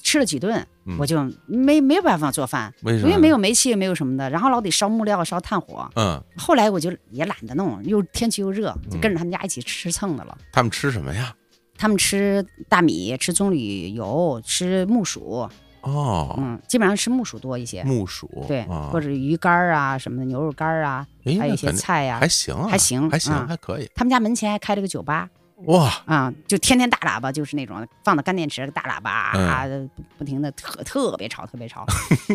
[0.04, 3.10] 吃了几顿，嗯我就没没有办法做饭，为什么？
[3.10, 3.38] 因为没有。
[3.38, 5.90] 煤气，没有什么的，然后老得烧木料、烧炭火。
[5.96, 10.38] 嗯，后来我就也懒得弄，又天气又热，就嗯跟着他们家一起吃蹭的了。
[10.52, 11.34] 他们吃什么呀？
[11.78, 15.50] 他们吃大米，吃棕榈油，吃木薯，
[15.82, 23.90] 哦，嗯，基本上吃木薯多一些，木薯，对，啊或者鱼干儿啊什么的，牛肉干儿啊，哎还有一些菜呀、还行啊，还行还行，嗯还可以。
[23.96, 25.28] 他们家门前还开了个酒吧
[25.66, 29.48] 哇，啊、就天天大喇叭，就是那种放的干电池大喇叭嗯。
[29.48, 31.86] 啊，不不停的特特别吵，特别吵。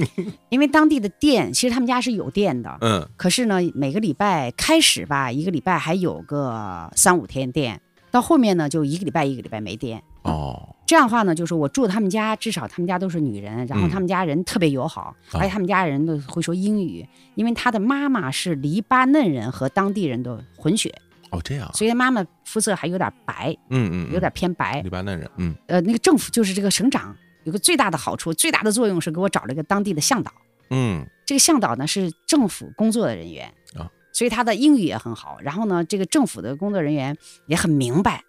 [0.48, 10.02] 因为当地的电，其实他们家是有电的，嗯，可是呢，每个礼拜开始吧，一个礼拜还有个三五天电，到后面呢，就一个礼拜一个礼拜没电。
[10.22, 13.90] 哦，这样的话呢，就是我住他们家，至少他们家都是女人，然后嗯。
[13.90, 20.94] 他们家人特别友好，啊而且他们家人都会说英语，因为他的妈妈是黎巴嫩人和当地人的混血，
[21.30, 24.80] 哦，这样啊，所以他妈妈肤色还有点白，嗯嗯，嗯有点偏白。
[24.82, 30.32] 黎巴嫩人，嗯，呃，那个政府就是这个省长有个最大的好处，最大的作用是给我找了一个当地的向导。
[30.70, 35.38] 嗯，这个向导呢是政府工作的人员啊，所以他的英语也很好。
[35.40, 38.22] 然后呢，这个政府的工作人员也很明白，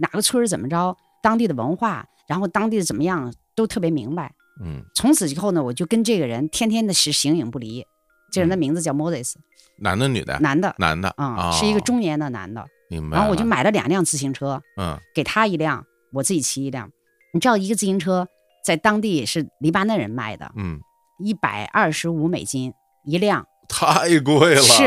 [0.00, 4.34] 哪个村儿怎么着，当地的文化，然后当地的怎么样都特别明白。
[4.60, 7.84] 嗯，从此以后呢，我就跟这个人天天的是形影不离。
[8.30, 9.32] 这人的名字叫 Moses，、
[9.80, 10.38] 男的女的？
[10.40, 12.64] 男的男的啊、哦是一个中年的男的。
[12.90, 13.16] 明白。
[13.16, 16.90] 然后我就，买了两辆自行车，嗯，给他一辆，我自己骑一辆。
[17.34, 18.26] 你知道一个自行车
[18.64, 20.80] 在当地是黎巴嫩人卖的，嗯，
[21.22, 22.72] 一百二十五美金
[23.04, 24.84] 一辆，太贵了，是。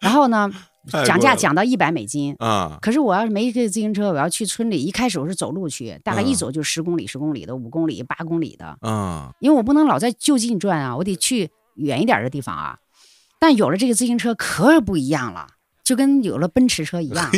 [0.00, 0.50] 然后呢，
[1.06, 2.36] 讲价讲到一百美金。
[2.38, 12.76] 啊，可是我要是没这个自行车，我要去村里，一开始我是走路去，大概一嗯走就十公里、十公里的、五公里、八公里的，嗯，因为我不能老在就近转啊，我得去远一点的地方啊。
[13.38, 15.46] 但有了这个自行车可不一样了，
[15.84, 17.30] 就跟有了奔驰车一样。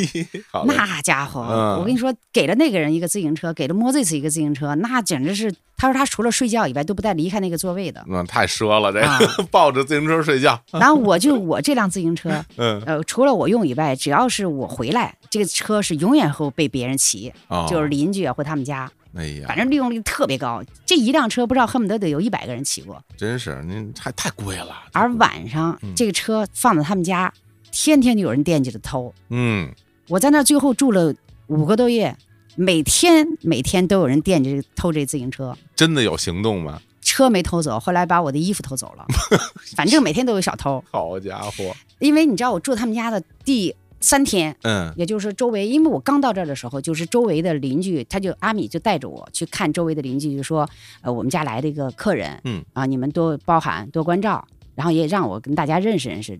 [0.66, 8.04] 那家伙，嗯我跟你说，给了那个人一个自行车，给了莫 z 一个自行车，那简直是，他说他除了睡觉以外都不带离开那个座位的。
[8.08, 9.00] 嗯，太奢了，这
[9.52, 20.62] 抱着自行车睡觉，然后我就我这辆自行车，嗯，呃，除了我用以外，只要是我回来，这个车是永远会被别人骑，哦就是邻居啊或他们家，哎呀，反正利用率特别高。
[20.86, 23.02] 这一辆车不知道恨不得得有一百个人骑过。
[23.16, 24.84] 真是您太太贵了。
[24.92, 27.32] 而晚上嗯这个车放在他们家，
[27.72, 29.12] 天天就有人惦记着偷。
[29.30, 29.72] 嗯，
[30.08, 31.14] 我在那儿最后住了
[31.48, 32.16] 五个多月，
[32.56, 35.56] 每天每天都有人惦记着偷这自行车。
[35.74, 36.80] 真的有行动吗？
[37.02, 39.04] 车没偷走，后来把我的衣服偷走了。
[39.74, 50.68] 反正每天都有小偷，好家伙，因为你知道我住他们家的第三天，嗯也就是周围，因为我刚到这儿的时候，就是周围的邻居，他就阿米就带着我去看周围的邻居，就说，
[51.02, 56.38] 呃，我们家来了一个客人，嗯啊，你们多包涵多关照，然后也让我跟大家认识认识。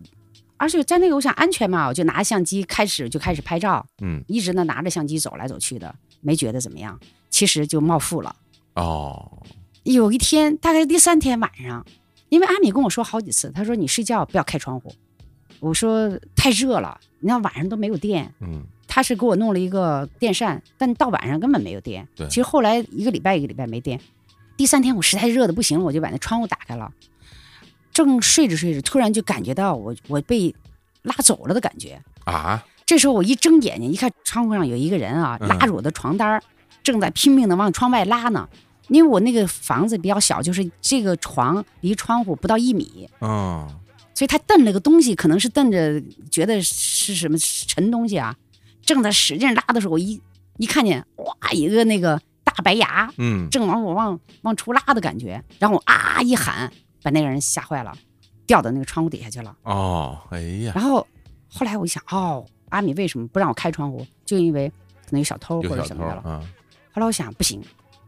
[0.57, 8.35] 而且在那个我想安全嘛，我就拿相机开始就开始拍照，嗯，一直呢拿着相机走来走去的，没觉得怎么样，其实就冒富了。
[8.75, 9.41] 哦，
[9.83, 11.85] 有一天，大概第三天晚上，
[12.29, 14.93] 因为阿米跟我说好几次，他说你睡觉不要开窗户。
[15.59, 18.33] 我说太热了，你看晚上都没有电。
[18.41, 22.05] 嗯他是给我弄了一个电扇，但到晚上根本没有电。
[22.13, 23.97] 对其实后来一个礼拜一个礼拜没电，
[24.57, 26.91] 第三天我实在热的不行了，我就把那窗户打开了。
[27.93, 30.53] 正睡着睡着，突然就感觉到我我被
[31.03, 32.01] 拉走了的感觉。
[32.25, 36.43] 啊，这时候我一睁眼睛，一看窗户上有一个人啊，嗯拉着我的床单儿，
[36.83, 38.49] 正在拼命的往窗外拉呢。
[38.89, 43.65] 因为我那个房子比较小，就是这个床离窗户不到一米，嗯
[44.21, 48.37] 所以他瞪了个东西，可能是瞪着觉得是什么沉东西啊，
[48.85, 50.21] 正在使劲拉的时候，我一
[50.57, 57.91] 一看见哇，一个那个大白牙嗯，正往我往往出拉的感觉，然后我啊一喊，把那个人吓坏了，
[58.45, 59.57] 掉到那个窗户底下去了。
[59.63, 61.07] 哦，哎呀，然后
[61.47, 64.05] 后来我一想，哦，阿米为什么不让我开窗户？
[64.23, 64.69] 就因为
[65.03, 66.21] 可能有小偷或者什么的了。
[66.21, 66.43] 啊，
[66.93, 67.59] 后来我想，不行，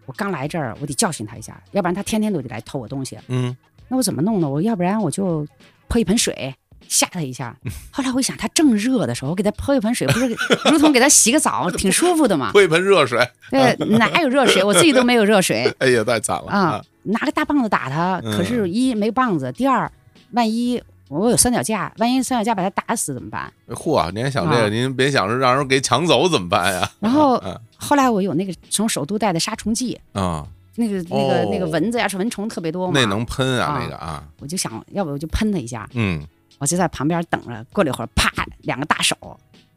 [0.05, 3.17] 我刚来这儿，我得教训他一下，要不然他天天都得来偷我东西。
[3.29, 3.57] 嗯
[3.89, 4.47] 那我怎么弄呢？
[4.47, 5.45] 我要不然我就
[5.93, 6.55] 泼一盆水
[6.89, 7.55] 吓他一下。
[7.91, 10.25] 后来我一想，他正热的时候，我给他泼一盆水，不是
[10.71, 12.51] 如同给他洗个澡，挺舒服的嘛？
[12.51, 13.19] 泼一盆热水，
[13.51, 14.63] 对， 哪有热水？
[14.63, 16.81] 我自己都没有热水哎呀，太惨了啊！！
[17.03, 19.91] 拿个大棒子打他，嗯可是一没棒子，第二，
[20.31, 23.53] 万一我有三脚架，万一三脚架把他打死怎么办？
[23.69, 26.89] 嚯，您还想这个，啊您别想着让人给抢走怎么办呀？
[26.99, 31.49] 然后 嗯后来我有那个从首都带的杀虫剂，啊，那个那个、哦。
[31.51, 36.25] 那个蚊子呀是蚊虫特别多嘛，那能喷啊，啊那个啊，我就想要不我就喷他一下，嗯。
[36.59, 37.65] 我就在旁边等着。
[37.73, 39.17] 过了一会儿，啪，两个大手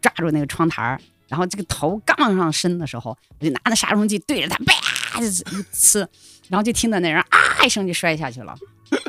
[0.01, 5.29] 抓住那个窗台儿然后这个头刚往上伸的时候，我就拿那杀虫剂对着他，啪就一
[5.73, 6.07] 呲，
[6.49, 8.55] 然后就听到那人啊一声就摔下去了。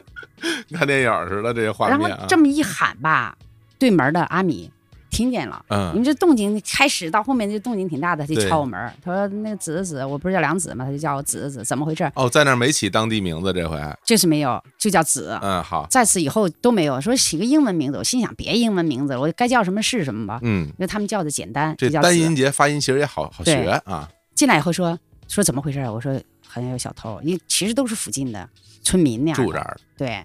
[0.73, 3.37] 看电影似的这些画然后这么一喊吧，
[3.77, 4.71] 对门的阿米
[5.17, 5.65] 听见了。
[5.69, 8.93] 嗯你嗯们这动静开始到后面这动静挺大的，他就敲我门儿。
[9.03, 10.85] 他说：“那个子子子，我不是叫梁子吗？
[10.85, 12.09] 他就叫我子子子，怎么回事？
[12.13, 15.39] 哦，在那儿没起当地名字这回，这是没有，就叫子。
[15.41, 17.97] 嗯好，在此以后都没有说起个英文名字。
[17.97, 20.39] 我心想，别英文名字了，我该叫什么是什么吧。
[20.43, 21.89] 嗯，因为他们叫的简单，这。
[21.89, 25.79] 单音节发音其实也好好学啊，进来以后说说怎么回事？
[25.89, 26.13] 我说
[26.45, 28.47] 好像有小偷，因为其实都是附近的
[28.83, 30.23] 村民那样住这儿对，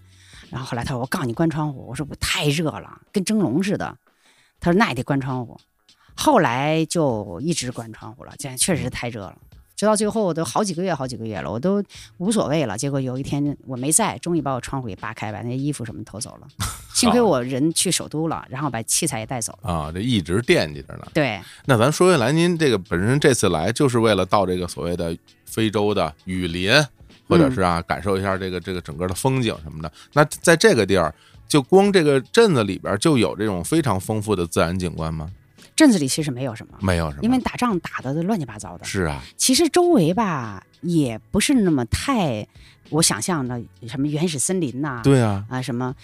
[0.50, 3.96] 然后后来他说：“我告诉你关窗户。”我说：“我太热了，跟蒸笼似的。”
[4.62, 5.60] 他说：“那也得关窗户。”
[6.14, 9.36] 后来就一直关窗户了，这确实是太热了。
[9.74, 11.82] 直到最后都好几个月、好几个月了，我都
[12.18, 12.78] 无所谓了。
[12.78, 16.46] 结果有一天我没在，终于把我窗户给扒开，把那衣服什么偷走了。
[16.94, 19.72] 幸亏我人去首都了，然后把器材也带走了。
[19.72, 21.08] 啊，这一直惦记着呢。
[21.12, 26.70] 对，那咱说回来，您这个本身这次来就是为了到这个所谓的非洲的雨林，
[27.26, 29.90] 或者是啊，感受一下这个这个整个的风景什么的。
[30.12, 31.12] 那在这个地儿，
[31.52, 35.30] 就光这个镇子里边就有这种非常丰富的自然景观吗？
[35.76, 38.84] 镇子里其实没有什么，没有什么，因为打仗打的乱七八糟的。
[38.86, 42.48] 是啊，其实周围吧也不是那么太
[42.88, 45.94] 我想象的什么原始森林呐、对啊，啊什么，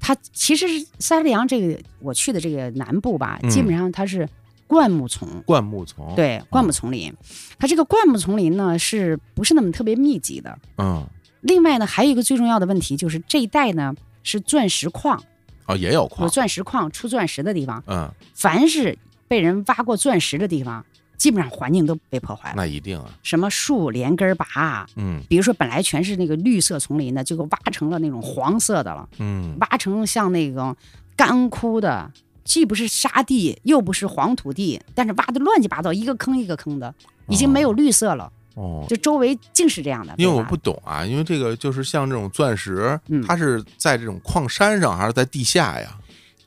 [0.00, 0.66] 它其实
[0.98, 3.48] 塞利扬这个我去的这个南部吧，嗯。
[3.48, 4.28] 基本上它是
[4.66, 5.28] 灌木丛。
[5.46, 7.14] 灌木丛，，对，灌木丛林，
[7.60, 10.58] 它这个灌木丛林呢，是不是那么特别密集的？
[10.78, 11.06] 嗯，
[11.42, 13.94] 另外呢，还有一个最重要的问题就是这一带呢
[14.26, 15.22] 是钻石矿，
[15.66, 16.26] 哦，也有矿。
[16.26, 20.84] 有，钻石矿出钻石的地方，嗯，凡是被人挖过钻石的地方，
[21.16, 22.54] 基本上环境都被破坏了。
[22.56, 25.22] 那一定啊，什么树连根儿拔，嗯。
[25.28, 30.76] 比如说本来全是那个绿色丛林的，结果挖成了那种黄色的了，嗯，挖成像那种
[31.14, 32.10] 干枯的，
[32.42, 36.92] 既不是沙地，又不是黄土地，但是挖的乱七八糟，一个坑一个坑的，
[37.28, 38.84] 已经没有绿色了，哦。
[38.88, 40.12] 就周围尽是这样的。
[40.18, 45.96] 因为我不懂啊，因为这个就是像这种钻石，嗯它是在这种矿山上还是在地下呀？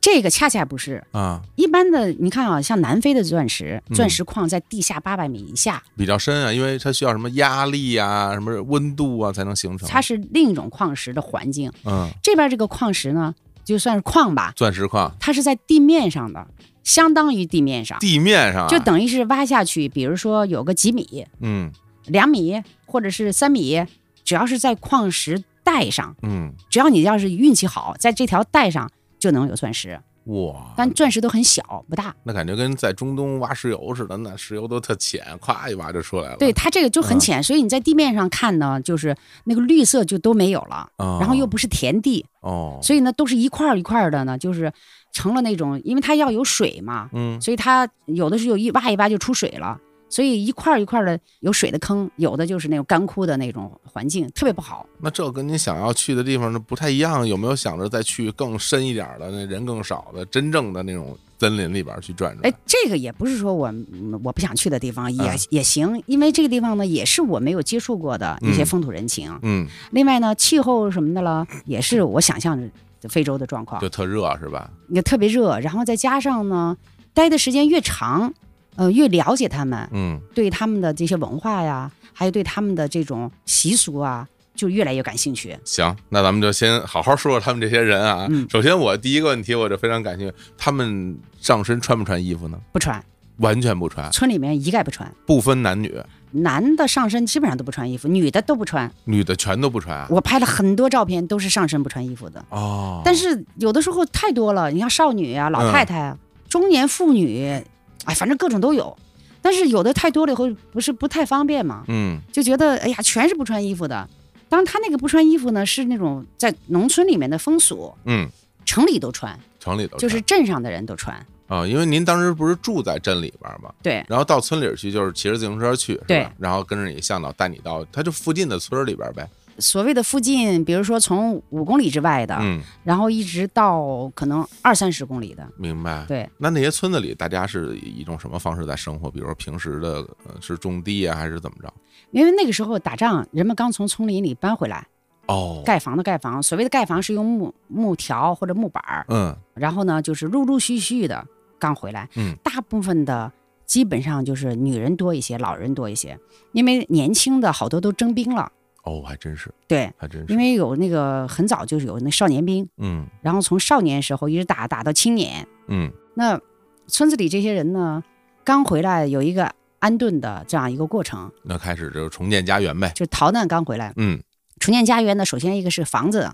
[0.01, 9.85] 这个恰恰不是啊，一般的，你看啊，像南非的钻石，嗯钻石矿在地下八百米以下，比较深啊，因为它需要什么压力啊、什么温度啊才能形成。
[9.89, 11.69] 它是另一种矿石的环境。
[11.83, 16.47] 嗯，这边这个矿石呢，就算是矿吧，钻石矿它是在地面上的，
[16.81, 17.99] 相当于地面上。
[17.99, 21.69] 地面上啊就等于是挖下去，比如说有个几米，嗯
[22.09, 23.85] 两米或者是三米，
[24.23, 29.99] 只要是在矿石带上，嗯，只要你要是运气好，在这条带上就能有钻石。
[30.25, 32.13] 哇，但钻石都很小，不大。
[32.23, 36.37] 那感觉跟在中东挖石油似的，那石油都特浅，咵一挖就出来了。
[36.37, 44.71] 对，它这个就很嗯浅，所以你在地面上看呢，就是那个绿色就都没有了，啊，然后又不是田地，哦，所以呢都是一块儿一块儿的呢，就是
[45.11, 54.85] 成了那种，因为它要有水嘛，嗯所以它有的时候一挖一挖就出水了，所以一块儿一块儿的有水的坑，有的就是那种干枯的那种环境，特别不好。
[54.99, 62.49] 那这跟您想要去的地方呢不太一样，有没有想着再去更深一点儿的，那人更少的，真正的那种森林里边儿去转转？
[62.51, 69.37] 哎，这个也不是说我嗯我不想去的地方，也、嗯也行，因为这个地方呢也是我没有接触过的一些嗯风土人情。
[69.43, 72.59] 嗯，另外呢，气候什么的了，也是我想象
[73.01, 74.69] 的非洲的状况就，特热是吧？
[74.89, 76.75] 也特别热，然后再加上呢，
[77.13, 78.33] 待的时间越长，
[78.79, 85.57] 呃，越了解他们，嗯，对他们的这些文化呀，还有对他们的这种习俗啊，就越来越感兴趣。
[85.65, 88.25] 行，那咱们就先好好说说他们这些人啊。
[88.29, 92.57] 嗯首先，我第一个问题我就非常感兴趣，他们上身穿不穿衣服呢？
[92.71, 93.03] 不穿，
[93.39, 95.93] 完全不穿，村里面一概不穿，不分男女，
[96.31, 98.89] 男的上身基本上都不穿衣服，女的都不穿。
[99.03, 100.07] 女的全都不穿啊。
[100.09, 102.45] 我拍了很多照片，都是上身不穿衣服的。
[102.47, 107.61] 哦，但是有的时候太多了，你像少女啊、老太太啊、中年妇女，
[108.05, 108.95] 哎，反正各种都有。
[109.41, 114.07] 但是有的太多了以后，不是不太方便嘛，嗯就觉得哎呀，全是不穿衣服的。
[114.49, 118.27] 当然，他那个不穿衣服呢，是那种在农村里面的风俗，嗯，
[118.65, 121.25] 城里都穿，城里头就是镇上的人都穿。
[121.47, 129.27] 啊、因为您当时不是住在镇里边嘛，对然后到村里儿去就是骑着自行车去，对然后跟着你向导带你到他就附近的村儿里边呗。
[129.59, 136.05] 所谓的附近，比如说从五公里之外的，嗯，然后一直到可能二三十公里的，明白。
[136.07, 139.09] 对，那那些村子里，大家是以一种什么方式在生活？
[139.11, 141.73] 比如说平时的呃是种地啊，还是怎么着？
[142.11, 144.87] 因为那个时候打仗，人们刚从丛林里搬回来，
[145.27, 151.25] 哦，盖房的盖房，所谓的盖房是用木木条或者木板儿，嗯然后呢就是陆陆续续的
[151.59, 153.31] 刚回来，嗯，大部分的
[153.65, 156.17] 基本上就是女人多一些，老人多一些，
[156.53, 158.51] 因为年轻的好多都征兵了，
[158.89, 160.33] 哦，还真是，对，还真是。
[160.33, 166.39] 因为有那个很早就是有那少年兵，嗯然后从少年时候一直打打到青年，嗯那
[166.87, 168.03] 村子里这些人呢，
[168.43, 172.91] 刚回来有一个安顿的这样一个过程，那开始就是重建家园呗。
[172.95, 174.19] 就逃难刚回来，嗯
[174.59, 176.31] 重建家园呢，首先一个是房子，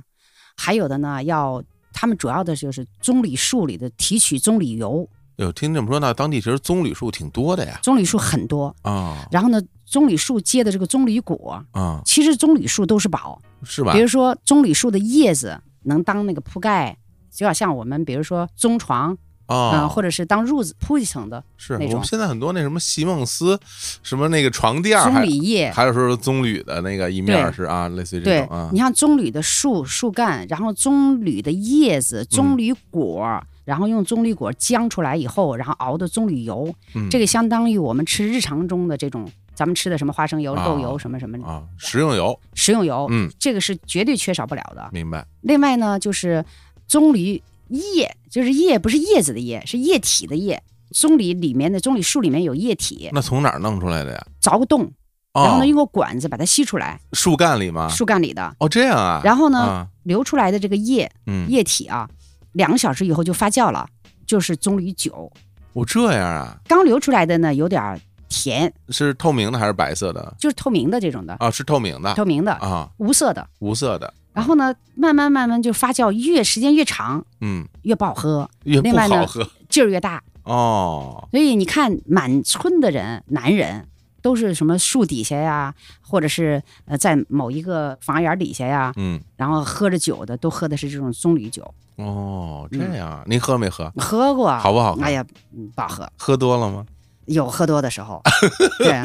[0.55, 1.61] 还有的呢要
[1.93, 7.79] 他们主要的就是棕榈树里的提取棕榈油，有听这么说，那当地其实棕榈树挺多的呀。
[7.83, 13.93] 棕榈树很多，啊然后呢，棕榈树结的这个棕榈果，啊，其实棕榈树都是宝，是吧？
[13.93, 13.99] 比？
[13.99, 16.97] 如说棕榈树的叶子能当那个铺盖，
[17.31, 19.15] 就要像我们比如说棕床，
[19.47, 21.87] 嗯、啊，或者是当褥子铺一层的那种。
[21.87, 23.59] 是我们现在很多那什么席梦思，
[24.01, 25.71] 什么那个床垫，棕榈叶。
[25.71, 28.69] 还有说棕榈的那个一面是啊，类似于这种啊。
[28.73, 32.27] 你，像棕榈的树树干，然后棕榈的叶子、嗯。
[32.31, 37.07] 棕榈果，然后用棕榈果浆出来以后，然后熬的棕榈油，嗯。
[37.11, 44.89] 这个相当于我们吃日常中的这种咱们吃的什么花生油、啊豆油什么什么啊，食用油，食用油，嗯，这个是绝对缺少不了的。
[44.91, 45.25] 明白。
[45.41, 46.43] 另外呢，就是
[46.87, 50.61] 棕榈叶，就是叶不是叶子的叶，是液体的液。
[50.91, 54.27] 棕榈里面的棕榈树里面有液体，那从哪儿弄出来的呀？
[54.41, 54.89] 凿个洞，
[55.33, 57.89] 然后哦呢，用个管子把它吸出来，树干里吗？
[57.89, 59.19] 树干里的，哦，这样啊。
[59.23, 62.07] 然后呢，啊流出来的这个液嗯，液体啊，
[62.53, 63.85] 两个小时以后就发酵了，
[64.25, 65.29] 就是棕榈酒。
[65.73, 70.35] 我这样啊，刚流出来的呢，有点儿甜，是透明的还是白色的？
[70.39, 73.47] 就是透明的这种的，啊，是透明的透明的，啊，无色的。
[73.59, 74.13] 无色的。
[74.33, 80.21] 然后呢，慢慢慢慢就发酵，越时间越长，嗯，越不好喝，越不好喝劲儿越大。
[80.43, 81.25] 哦。
[81.31, 83.87] 所以你看，满村的人，男人
[84.21, 91.73] 都是什么树底下呀，或者是呃在某一个房檐底下呀，嗯，然后喝着酒的，都喝的是这种棕榈酒。
[91.95, 93.89] 哦，这样啊，您喝没喝？
[93.95, 96.85] 喝过，好不好喝哎呀，嗯不好喝，喝多了吗？
[97.25, 98.21] 有喝多的时候，
[98.79, 99.01] 对，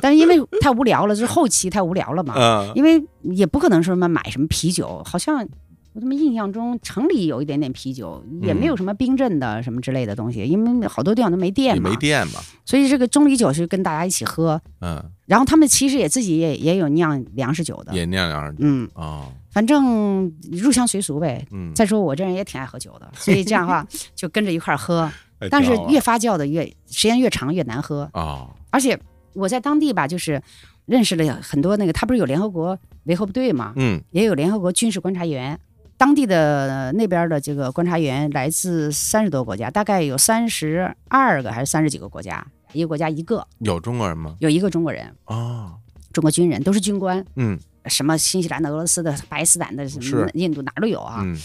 [0.00, 5.46] 但是因为太无聊了，就是后期太无聊了嘛，嗯，因为也不可能说什么买什么啤酒，好像
[5.94, 12.40] 我怎么印象中城里有一点点啤酒，也没有什么冰镇的什么之类的东西，因为好多地方都没电也嘛，没电嘛。
[12.64, 18.58] 所以这个棕榈酒是跟大家一起喝，嗯，然后他们其实也自己也也有酿粮食酒的，也酿粮食酒。
[18.62, 21.46] 嗯，哦，反正入乡随俗呗。
[21.52, 23.86] 嗯，再说我这人也挺爱喝酒的，所以这样的话
[24.16, 25.12] 就跟着一块儿喝，哎
[25.50, 28.98] 但是越发酵的越时间越长越难喝，啊，而且
[29.34, 30.42] 我在当地吧，就是
[30.86, 35.58] 认识了很多那个，他不是有联合国维和部队嘛，嗯也有联合国军事观察员。
[35.96, 44.34] 当地的呃那边的这个观察员来自三十多个国家，大概有三十二个还是三十几个国家，一个国家一个，有中国人吗？
[44.40, 45.14] 有一个中国人。
[45.26, 45.74] 哦，
[46.12, 51.20] 中国军人，都是军官，嗯什么新西兰的、俄罗斯的、巴基斯坦的、什么是印度哪儿都有啊。
[51.24, 51.38] 嗯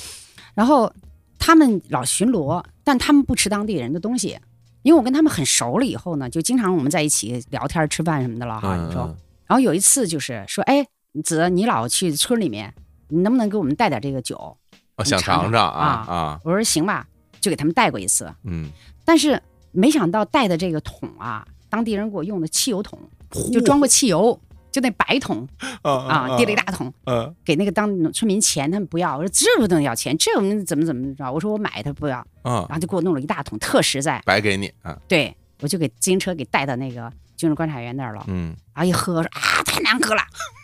[0.56, 0.92] 然后
[1.40, 4.38] 他们老巡逻，但他们不吃当地人的东西，
[4.84, 8.76] 因为我跟他们很熟了以后呢，就经常我们在一起聊天、吃饭什么的了哈。
[8.76, 9.18] 你说，嗯
[9.48, 10.86] 然后有一次就是说，哎，
[11.24, 12.72] 子，你老去村里面，
[13.08, 14.56] 你能不能给我们带点这个酒？
[14.96, 17.08] 我，想尝尝啊啊我说行吧，
[17.42, 18.32] 就给他们带过一次。
[18.44, 18.70] 嗯，
[19.04, 23.00] 但是没想到带的这个桶啊，当地人给我用的汽油桶，
[23.52, 24.40] 就装过汽油，
[24.72, 25.48] 就那白桶
[25.82, 29.18] 啊啊，提了一大桶，嗯给那个当村民钱，他们不要。
[29.18, 31.32] 我说这不能要钱，这我们怎么怎么着？
[31.32, 34.22] 我说我买，他不要，嗯然后就给我弄了一大桶，特实在。
[34.26, 40.22] 白给你啊对我就给自行车给带到那个军事观察员那儿了，嗯然后一喝说啊太难喝了，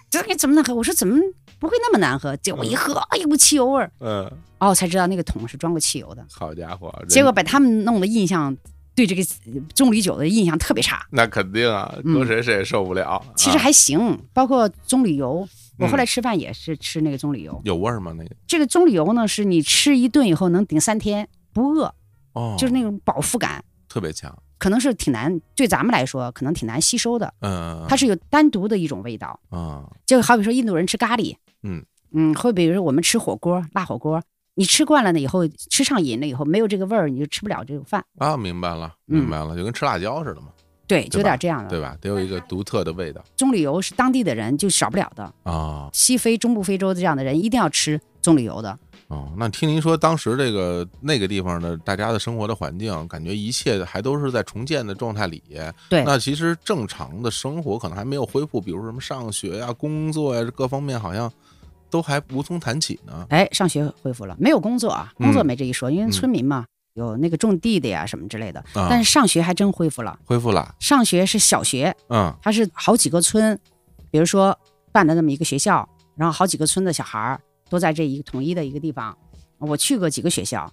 [0.09, 0.73] 这个怎么能喝？
[0.73, 1.19] 我说怎么
[1.59, 2.35] 不会那么难喝？
[2.37, 6.25] 结果一喝，哎呦汽油味儿，嗯，哦才知道那个桶是装过汽油的。
[6.31, 8.55] 好家伙，结果把他们弄的印象，
[8.95, 11.05] 对这个呃棕榈酒的印象特别差。
[11.11, 13.21] 那肯定啊，嗯搁谁谁也受不了。
[13.35, 17.59] 其实啊还行，包括棕榈油，我后嗯来吃饭也是吃那个棕榈油。
[17.65, 18.13] 有味儿吗？
[18.17, 21.93] 那个这个棕榈油呢，是你吃一顿以后能顶三天不饿，
[22.33, 24.35] 哦，就是那种饱腹感，特别强。
[24.57, 27.33] 可能是挺难，对咱们来说可能挺难吸收的。
[27.41, 31.83] 嗯，它是有单独的一种味道，啊就好比说印度人吃咖喱，嗯
[32.13, 34.23] 嗯，或比如说我们吃火锅，辣火锅，
[34.55, 38.03] 你吃惯了呢以后，吃上瘾了以后，没有这个味儿，你就吃不了这个饭。
[38.17, 40.47] 啊，明白了，嗯明白了，就跟吃辣椒似的嘛，
[40.87, 41.69] 对，就有点这样的。
[41.69, 41.97] 对吧？
[41.99, 45.89] 得有一个独特的味道棕榈油是当地的人就少不了的，啊。
[45.93, 48.79] 西非、中部非洲这样的人一定要吃棕榈油的。
[49.07, 55.43] 哦，那听您说当时这个那个地方的大家的生活的环境，感觉一切还都是在重建的状态里。
[55.89, 61.31] 对那其实正常的生活可能还没有恢复，比如什么上学呀、工作呀，各方面好像
[61.95, 63.25] 都还无从谈起呢。
[63.29, 66.65] 哎，上学恢复了，没有工作啊，工作嗯没这一说，因为村民嘛，
[66.95, 68.59] 有那个种地的呀什么之类的。
[68.73, 73.57] 啊，但是上学还真恢复了，恢复了，上学是小学，嗯它是好几个村，
[74.11, 74.59] 比如说
[74.91, 75.87] 办了那么一个学校，
[76.17, 77.39] 然后好几个村的小孩儿
[77.69, 79.17] 都在这一个统一的一个地方。
[79.59, 80.69] 我去过几个学校，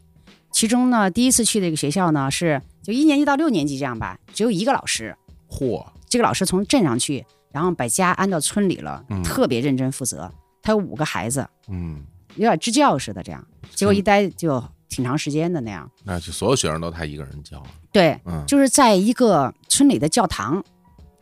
[0.51, 5.16] 其中呢，第一次去的一个学校呢是就一年级到六年级这样吧，只有一个老师，
[5.49, 10.29] 嚯，这个老师从镇上去，然后把家安到村里了，嗯特别认真负责。
[10.63, 12.05] 他有五个孩子，嗯，
[12.37, 13.45] 有点支教似的这样，
[13.75, 15.91] 结果一待就挺长时间的那样。
[16.05, 20.63] 那就所有学生都他一个人教，对，嗯，就是在一个村里的教堂，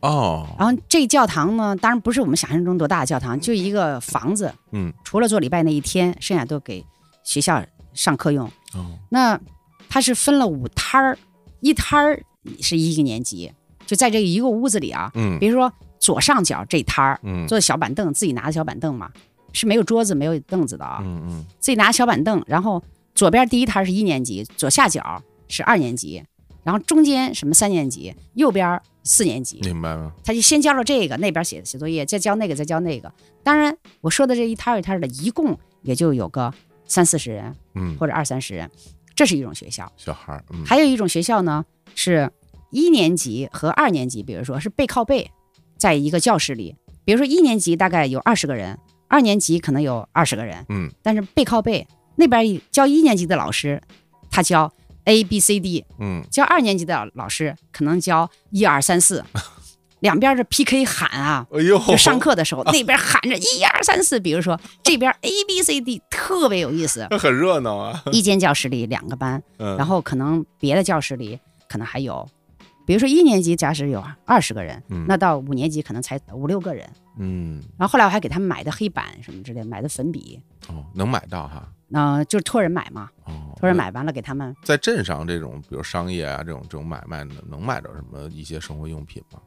[0.01, 6.85] 哦，然后这教堂呢，当然不是我们想象中多大的教堂，就一个房子，嗯，除了做礼拜那一天，剩下都给
[7.23, 7.63] 学校
[7.93, 8.45] 上课用。
[8.73, 9.39] 哦，那
[9.89, 11.17] 它是分了五摊儿，
[11.59, 12.23] 一摊儿
[12.61, 13.51] 是一个年级，
[13.85, 15.37] 就在这一个屋子里啊，嗯。
[15.39, 17.45] 比如说左上角这摊儿嗯。
[17.47, 19.11] 坐小板凳，自己拿的小板凳嘛，
[19.53, 22.81] 是没有桌子、没有凳子的啊，嗯嗯自己拿小板凳，然后
[23.13, 26.23] 左边第一摊是一年级，左下角是二年级，
[26.63, 30.13] 然后中间什么三年级，右边四年级，明白吗？
[30.23, 33.11] 他就先教了这个，那边写写作业，再教那个，再教那个。
[33.43, 36.53] 当然，我说的这一摊儿一摊儿的，一共也就有个
[36.85, 38.69] 三四十人嗯，或者二三十人，
[39.15, 39.91] 这是一种学校。
[39.97, 42.31] 小孩儿，嗯，还有一种学校呢，是
[42.69, 45.31] 一年级和二年级，比如说是背靠背，
[45.77, 46.75] 在一个教室里。
[47.03, 48.77] 比如说一年级大概有二十个人，
[49.11, 51.85] 二年级可能有二十个人，嗯但是背靠背，
[52.15, 53.81] 那边教一年级的老师，
[54.31, 54.71] 他教
[55.03, 59.21] A B C D，嗯，教二年级的老师可能教一二三四，
[59.99, 61.45] 两边是 PK 喊啊。
[61.51, 67.05] 哎呦，就上课的时候，那边喊着一二三四，比如说这边 A B C D 特别有意思。
[67.09, 71.37] 那很热闹啊，一间教室里两个班，嗯，然后可能别的教室里
[71.67, 72.25] 可能还有，
[72.91, 76.85] 比如说一年级假使有二十个人，嗯那到五年级可能才五六个人。
[77.17, 80.37] 嗯，然后后来我还给他们买的黑板什么之类的，买的粉笔，
[80.67, 84.53] 哦，能买到哈，那、就是托人买嘛，哦，托人买完了给他们。
[84.65, 89.39] 在镇上这种，比如商业啊这种这种买卖，能能买着什么一些生活用品吗？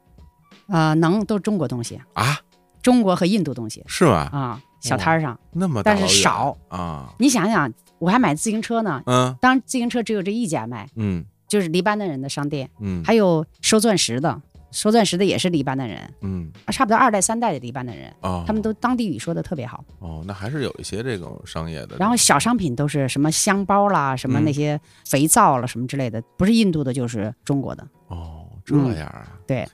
[0.69, 2.39] 呃，能都是中国东西，啊，
[2.81, 4.27] 中国和印度东西是吗？
[4.31, 5.39] 啊，小摊儿上。
[5.51, 14.41] 那么但是少啊，你想想，我还买自行车呢，嗯当然自行车只有这一家卖，嗯就是黎巴嫩人的商店，嗯，还有收钻石的，
[14.71, 19.83] 收钻石的也是黎巴嫩人，嗯啊，差不多二代三代的黎巴嫩人，哦，他们都当地语说的特别好。
[19.99, 27.87] 哦，那还是有一些这种商业的，然后小商品都是什么香包啦，什么嗯那些肥皂了，什么之类的，不是印度的，就是中国的。
[28.07, 29.67] 哦这嗯样啊，对，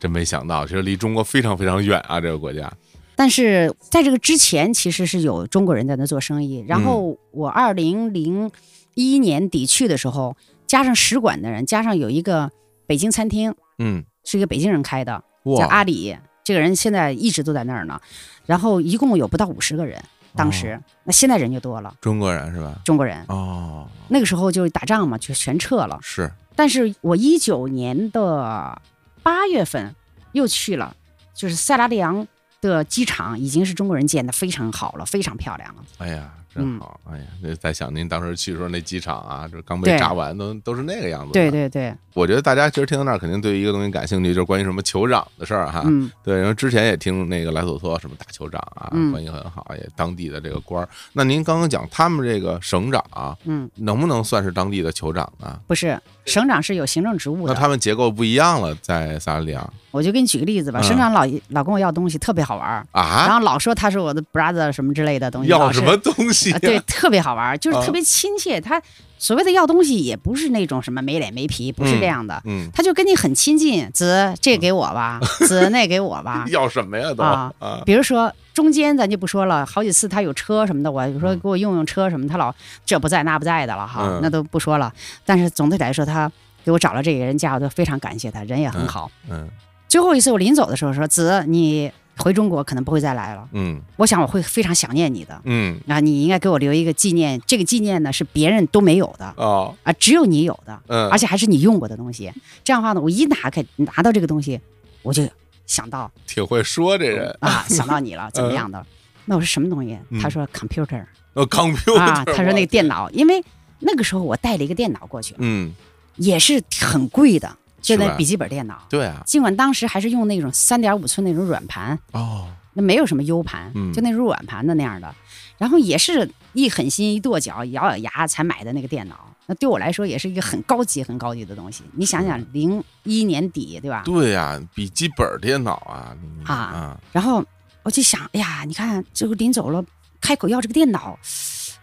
[0.00, 2.72] 真没想到，其实离中国非常非常远啊，这个国家，
[3.14, 6.64] 但是在这个之前，其实是有中国人在那做生意。
[6.66, 8.50] 然后我二零零
[8.94, 10.36] 一年底去的时候，
[10.74, 12.50] 加上使馆的人，加上有一个
[12.84, 15.22] 北京餐厅，嗯，是一个北京人开的，
[15.56, 18.00] 叫，阿里，这个人现在一直都在那儿呢。
[18.44, 20.02] 然后一共有不到五十个人，
[20.34, 22.76] 当时、那现在人就多了，中国人是吧？
[22.84, 23.24] 中国人。
[23.28, 25.96] 哦，那个时候就打仗嘛，就全撤了。
[26.02, 28.82] 是，但是我一九年的
[29.22, 29.94] 八月份
[30.32, 30.96] 又去了，
[31.36, 32.26] 就是塞拉利昂
[32.60, 35.84] 的机场已经是中国人建的非常好了，非常漂亮了。
[35.98, 37.00] 哎呀，真嗯好！
[37.10, 41.32] 哎呀，那在想您当时去的时候，那机场啊，这刚被炸完，都都是那个样子。
[41.32, 45.82] 对，对对，我觉得大家其实听到那儿，肯定对于一个东西感兴趣，就是关于什么酋长的事儿哈。
[45.86, 50.88] 嗯对，然后之前也听那个莱索托什么大酋长啊，嗯关系很好，也当地的这个官儿。
[51.12, 55.58] 那您刚刚讲他们这个省长啊，嗯，能不能算是当地的酋长呢？
[55.66, 57.52] 不是，省长是有行政职务的。
[57.52, 65.48] 那他们结构不一样了，在萨拉利昂我就给你举个例子吧，嗯省长老老跟我要东西，特别好玩儿，然啊，后老说他是我的 brother 什么之类的东西。
[65.50, 66.56] 要什么东西呀？
[66.56, 68.60] 啊，对，特别好玩儿，就是啊特别亲切。
[68.60, 68.80] 他
[69.18, 72.40] 所谓的要东西，也不是那种什么没脸没皮，不是这样的。
[72.44, 76.44] 嗯，他就跟你很亲近，子这给我吧， 子那给我吧。
[76.48, 82.52] 要什么呀都啊啊比如说中间咱就不说了，好几次他有车什么的，我有时候给我用用车什么，他老
[82.84, 84.92] 这不在那不在的了哈嗯，那都不说了。
[85.24, 86.30] 但是总体来说，他
[86.64, 89.10] 给我找了这个人家，我都非常感谢他，人也很好。
[89.30, 89.48] 嗯
[89.86, 93.80] 最后一次我临走的时候说，子你回中国可能不会再来了，嗯。
[93.96, 95.40] 我想我会非常想念你的。
[95.44, 95.78] 嗯。
[95.86, 99.34] 啊，你应该给我留一个纪念，这个纪念呢是别人都没有的。
[99.36, 99.74] 哦。
[99.82, 102.32] 啊，只有你有的，嗯，而且还是你用过的东西。
[102.62, 104.60] 这样的话呢，我一拿开拿到这个东西，
[105.02, 105.28] 我就
[105.66, 107.36] 想到挺会说这人。
[107.40, 108.84] 啊，想到你了，怎么样的？
[109.24, 109.98] 那我说什么东西？
[110.10, 113.04] 嗯他说 computer 哦，computer 啊，他说那个电脑。
[113.06, 113.42] 脑，因为
[113.80, 115.74] 那个时候我带了一个电脑过去，嗯。
[116.16, 118.82] 也是很贵的，就那笔记本电脑。
[118.88, 125.14] 对啊尽管当时还是用那种三点五寸那种软盘，哦那没有什么 U 盘，嗯就那种软盘的那样的。
[125.56, 129.14] 然后也是一狠心一跺脚咬咬牙才买的那个电脑，
[129.46, 131.84] 那对我来说也是一个很高级很高级的东西。
[131.92, 134.02] 你想想，零一年底对吧？
[134.04, 137.44] 对呀，笔记本电脑啊啊啊然后
[137.84, 139.84] 我就想，哎呀，你看最后临走了，
[140.20, 141.16] 开口要这个电脑，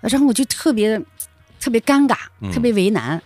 [0.01, 0.99] 然后我就特别
[1.61, 3.21] 特别尴尬嗯，特别为难。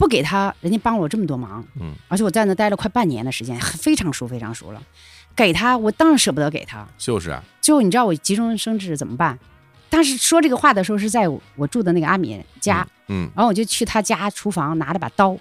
[0.00, 4.82] 不给他，人家帮了我这么多忙，嗯，而且我在那待了快半年的时间，非常熟非常熟了。
[5.36, 9.38] 给他，我当然舍不得给他，就是啊最后你知道我急中生智怎么办？
[9.90, 15.36] 当时说这个话的时候是在我住的那个阿敏家，嗯然后我就去他家厨房拿了把刀，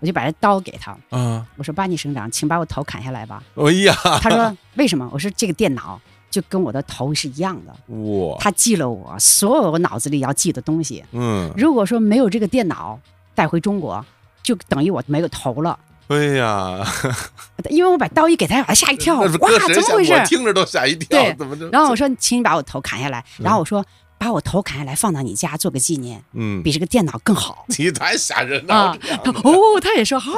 [0.00, 3.42] 我就把这刀给他，嗯我说巴尼省长，请把我头砍下来吧。
[3.54, 5.08] 哎呀他说为什么？
[5.10, 5.98] 我说这个电脑
[6.30, 11.02] 就跟我的头是一样的，哇他记了我所有我脑子里要记的东西。
[11.12, 13.00] 嗯如果说没有这个电脑
[13.34, 14.04] 带回中国，
[14.42, 15.78] 就等于我没有头了。
[16.08, 16.86] 哎呀
[17.70, 19.48] 因为我把刀一给他，把他吓一跳，哇怎么
[19.94, 20.12] 回事？
[20.12, 23.24] 我听着都吓一跳怎么着然后我说，请你把我头砍下来。
[23.38, 23.82] 嗯然后我说，
[24.18, 27.64] 把我头砍下来放到你家做个纪念，嗯比这个电脑更好。
[27.78, 28.92] 你太吓人了
[29.24, 30.36] 哦，他也说好，好，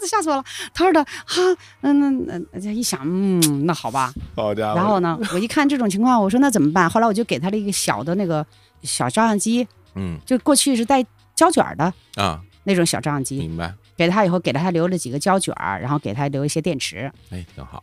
[0.00, 0.44] 这吓死我了。
[0.74, 1.42] 他说的哈，
[1.82, 4.12] 嗯，那那那一想，嗯，那好吧。
[4.34, 6.90] 好家伙然后呢，我一看这种情况，我说那怎么办？
[6.90, 8.44] 后来我就给他了一个小的那个
[8.82, 11.04] 小照相机，嗯就过去是带
[11.38, 12.42] 胶卷的啊。
[12.64, 13.72] 那种小照相机，明白。
[13.96, 17.10] 给他以后给了他留了几个胶卷儿，然后给他留一些电池。
[17.30, 17.82] 哎挺好。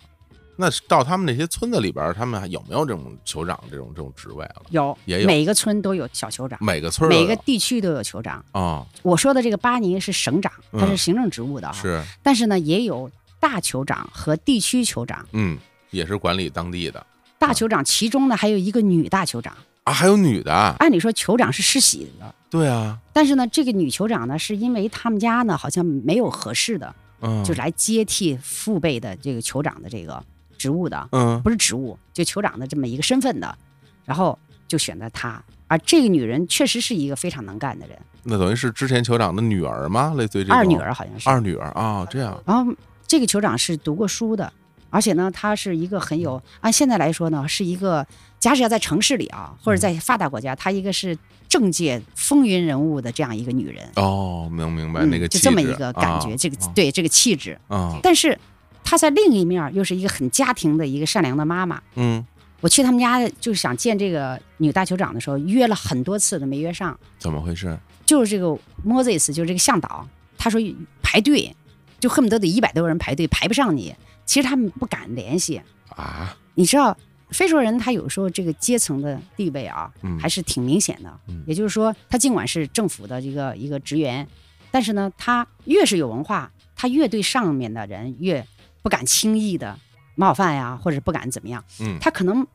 [0.58, 4.62] 那到他们那些村子里边儿，他们还有没有这种酋长这种这种职位了？
[4.70, 5.28] 有，也有。
[5.28, 8.44] 每一个村都有小酋长，每个村每个地区都有酋长。
[8.52, 12.02] 啊我说的这个巴尼是省长，他是嗯行政职务的啊，是。
[12.22, 15.26] 但是呢，也有大酋长和地区酋长。
[15.32, 15.58] 嗯
[15.90, 17.06] 也是管理当地的。
[17.38, 20.76] 大酋长其中呢还有一个女大酋长，啊还有女的啊。
[20.80, 30.24] 按理说酋长是世袭的，对啊但是呢，这个女酋长呢是因为他们家呢好像没有合适的，嗯就来接替父辈的这个酋长的这个
[30.58, 33.58] 职务的，嗯不是职务，就酋长的这么一个身份的，
[34.06, 34.38] 然后
[34.68, 35.44] 就选择她。
[35.68, 40.14] 而这个女人确实是一个非常能干的人，那等于是之前酋长的女儿吗？
[40.16, 41.30] 类似于这种二女儿好像是。
[41.30, 42.72] 二女儿啊这样然后
[43.08, 44.52] 这个酋长是读过书的，
[44.92, 48.06] 而且呢，他是一个很有按现在来说呢，是一个
[48.46, 51.18] 假使要在城市里啊，或者在发达国家，她一个是
[51.50, 53.84] 政界风云人物的这样一个女人。
[53.96, 57.60] 哦能明白嗯那个就这么一个感觉，啊这个啊对这个气质。
[57.68, 58.38] 啊但是
[58.84, 61.82] 她在另一面又是一个很家庭的一个善良的妈妈。
[61.96, 62.24] 嗯
[62.62, 66.98] 我去他们家就是想见这个女大酋长的时候，约了很多次都没约上。
[67.20, 68.48] 怎么回事就是这个
[68.86, 70.60] Moses，就是这个向导，他说
[71.04, 71.56] 排队，
[72.00, 73.94] 就恨不得得一百多个人排队，排不上你。
[74.26, 76.98] 其实他们不敢联系，啊你知道，
[77.30, 81.20] 非洲人他有时候这个阶层的地位啊，嗯还是挺明显的。
[81.28, 84.28] 嗯也就是说，他尽管是政府的一个一个职员，
[84.72, 88.46] 但是呢，他越是有文化，他越对上面的人越
[88.82, 89.78] 不敢轻易的
[90.16, 91.64] 冒犯呀，或者不敢怎么样。
[91.80, 92.46] 嗯他可能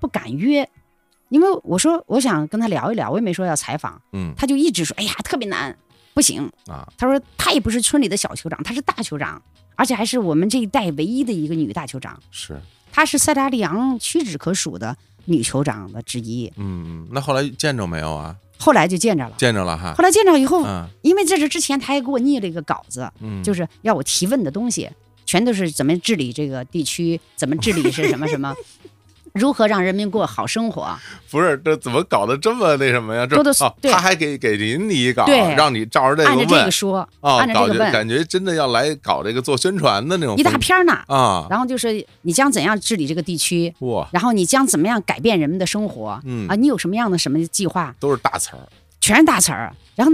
[0.00, 0.68] 不敢约，
[1.30, 5.76] 因为我说我想跟他聊一聊，我也没说要采访，嗯他就一直说，哎呀，特别难，
[6.14, 6.48] 不行。
[6.66, 9.42] 啊他说他也不是村里的小酋长，他是大酋长，
[9.74, 12.20] 而且还是我们这一代唯一的一个女大酋长。
[12.30, 12.60] 是
[12.92, 16.52] 她是塞拉利昂屈指可数的女酋长的之一。
[16.56, 18.36] 嗯嗯那后来见着没有啊？
[18.58, 19.94] 后来就见着了，见着了哈。
[19.96, 20.86] 后来见着以后，嗯。
[21.02, 23.42] 因为在这之前他还给我拟了一个稿子，嗯。
[23.42, 24.90] 就是要我提问的东西。
[25.26, 28.54] 全都是怎么治理这个地区，怎么治理是什么什么，
[29.34, 30.88] 如何让人民过好生活。
[31.30, 33.26] 不是这怎么搞得这么那什么呀？
[33.30, 36.70] 哦，他还给给您一稿，对让你照着这个问按照这个。
[36.70, 40.92] 说，哦，按照搞觉这个问，感觉真的要来搞这个做宣传的那种一大风篇呢。
[41.06, 41.46] 啊！
[41.50, 48.58] 然后就是你将怎样治理这个地区，哇，然后你将怎么样改变人们的生活，嗯啊，你有什么样的什么计划，都是大词儿。
[49.00, 49.74] 全是大词儿。
[49.94, 50.12] 然后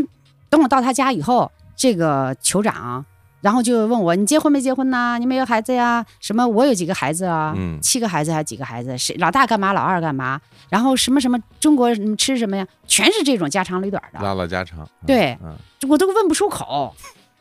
[0.48, 3.04] 等我到他家以后，这个酋长，
[3.44, 5.18] 然后就问我：“你结婚没结婚呐？
[5.20, 6.02] 你没有孩子呀？
[6.18, 6.48] 什么？
[6.48, 7.52] 我有几个孩子啊？
[7.54, 8.96] 嗯七个孩子还是几个孩子？
[8.96, 9.74] 谁老大干嘛？
[9.74, 10.40] 老二干嘛？
[10.70, 12.66] 然后什么什么中国人吃什么呀？
[12.86, 15.54] 全是这种家长里短的，拉拉家常，嗯对嗯，
[15.90, 16.96] 我都问不出口。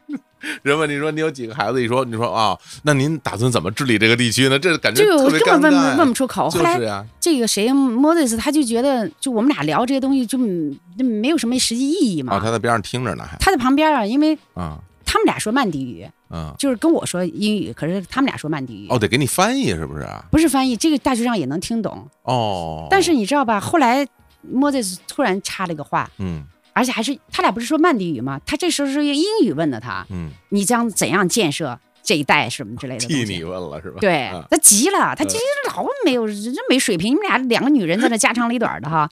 [0.61, 4.59] 人问你说你有几个孩子，一说你说啊，那您打算怎么治理这个地区呢？
[4.59, 6.49] 这感觉就特别尴根本问问不出口。
[6.49, 12.33] 后来就是呀，这个谁莫德斯他就觉得，就我们俩聊这些东西就没有什么实际意义嘛。
[12.35, 14.77] 啊，他在边上听着呢，还他在旁边啊，因为啊
[15.14, 18.88] 他们俩说曼迪语，嗯就是跟我说英语，可是他们俩说曼迪语。
[18.89, 20.26] 哦，得给你翻译是不是啊？
[20.32, 22.07] 不是翻译，这个大学长也能听懂。
[22.24, 23.59] 哦，但是你知道吧？
[23.59, 24.07] 后来
[24.41, 26.43] 莫德斯突然插了一个话，嗯
[26.74, 28.41] 而且还是他俩不是说曼迪语吗？
[28.43, 33.05] 他这时候是用英语问的他，嗯，你将怎样建设这一代什么之类的。
[33.05, 33.97] 替你问了是吧？
[34.01, 37.11] 对啊，他急了，他其实老没有，这没水平。
[37.11, 39.07] 你们俩两个女人在那家长里短的哈。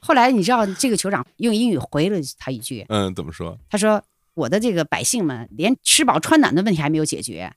[0.00, 3.58] 后来你知道，这个酋长用英语回了他一句，嗯，怎么说？
[3.70, 4.00] 他说
[4.38, 7.52] ：“我的这个百姓们连吃饱穿暖的问题还没有解决，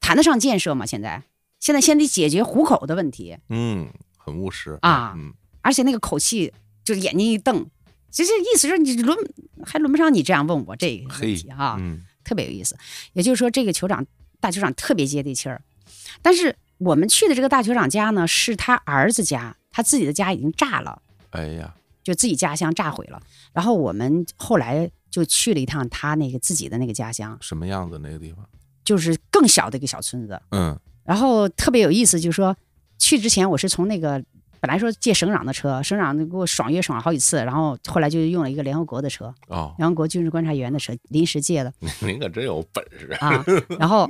[0.00, 0.86] 谈得上建设吗？
[0.86, 1.22] 现在，
[1.60, 3.36] 现在先得解决糊口的问题。
[3.50, 6.52] 嗯，很务实啊嗯而且那个口气，
[6.82, 7.66] 就是眼睛一瞪，
[8.10, 9.16] 其实意思是你轮
[9.64, 11.76] 还轮不上你这样问我这个问嘿题哈。
[11.78, 12.76] 嗯特别有意思。
[13.12, 14.06] 也就是说，这个酋长
[14.40, 15.60] 大酋长特别接地气儿，
[16.22, 23.20] 但是我们去的这个大酋长家呢，是他儿子家，他自己的家已经炸了，哎呀，就自己家乡炸毁了。
[23.52, 28.44] 然后我们后来就去了一趟他那个自己的那个家乡，什么样子那个地方？
[28.84, 30.42] 就是更小的一个小村子。
[30.50, 32.56] 嗯然后特别有意思，就是说
[32.98, 34.20] 去之前我是从那个。
[34.60, 41.74] 本来说借省长的车，省长给我爽约爽了好几次，然后后来就用了一个联合国的车，哦，联合国军事观察员的车，临时借的。
[41.98, 43.44] 您可真有本事啊，
[43.76, 44.08] 然后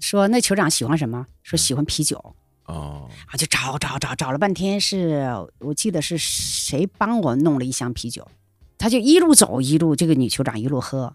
[0.00, 1.24] 说那酋长喜欢什么？
[1.44, 2.16] 说喜欢啤酒
[2.64, 5.24] 哦，啊，就找找找找了半天是，
[5.60, 8.26] 我记得是谁帮我弄了一箱啤酒，
[8.80, 11.14] 他就一路走一路，这个女酋长一路喝，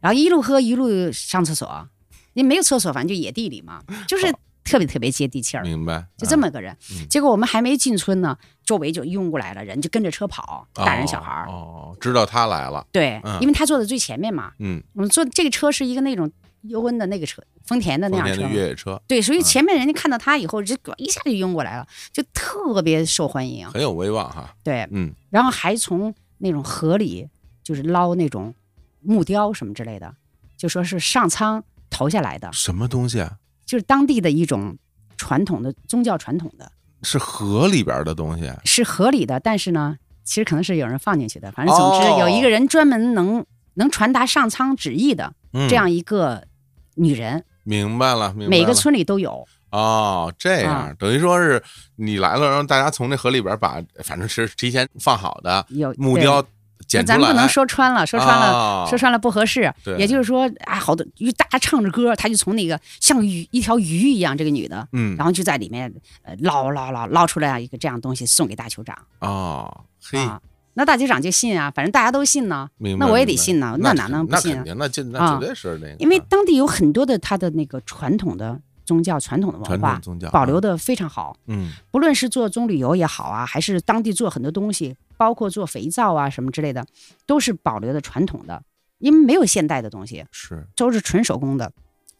[0.00, 1.88] 然后一路喝一路上厕所，
[2.32, 4.32] 也没有厕所，反正就野地里嘛，就是
[4.64, 6.74] 特别特别接地气儿，明白，就这么个人。
[6.90, 7.06] 嗯。
[7.08, 11.46] 结果我们还没进村呢，周围就拥过来了人，就跟着车跑，啊大人小孩儿。
[11.48, 16.32] 哦，知道他来了，对嗯，因为他坐在最前面嘛，嗯，我们坐这个车是一个那种
[16.62, 18.60] 尤恩的那个车，丰田的那丰田的样车嘛。
[18.60, 19.00] 越野车。
[19.06, 19.42] 对，所以嗯。
[19.42, 23.70] 前面人家看到他以后，这一下就拥过来了，就特别受欢迎。
[23.70, 25.12] 很有威望哈，对，嗯。
[25.30, 27.28] 然后还从那种河里
[27.62, 28.54] 就是捞那种
[29.00, 30.14] 木雕什么之类的，
[30.56, 33.38] 就说是上苍投下来的，什么东西啊？
[33.64, 34.76] 就是当地的一种
[35.16, 36.70] 传统的宗教传统的，
[37.02, 41.50] 是河里边的东西，是河里的，但是呢，其实可能是有人放进去的。
[41.52, 46.46] 反正总之哦有一个人专门能能传达上苍旨意的嗯这样一个
[46.94, 49.46] 女人，明白了，明白了，每个村里都有。
[49.76, 51.62] 哦，这样、啊等于说是
[51.96, 56.42] 你来了，让大家从那河里边把，反正是提前放好的有木雕
[56.88, 59.70] 捡出来，咱不能说穿了，说穿了，哦说穿了不合适。
[59.84, 70.40] 对也就是说，啊，好多，因为大家唱着歌，她就从那个像鱼一条鱼一样，这个女的，嗯，然后就在里面呃捞捞捞捞出来一个这样东西送给大酋长哦，嘿，啊。
[70.78, 72.68] 那大酋长就信啊，反正大家都信呢，
[72.98, 74.58] 那我也得信呢，那哪能不信啊？
[74.58, 80.00] 那肯定，那这那啊绝对是那个，因为啊当地有很多的他的那个传统的宗教、传统的文化
[80.32, 81.36] 保留的非常好。
[81.48, 86.86] 嗯不论是做棕榈油也好啊，还是当地做很多东西，包括做肥皂啊什么之类的，
[87.26, 88.62] 都是保留的传统的，
[88.98, 91.72] 因为没有现代的东西，是都是纯手工的，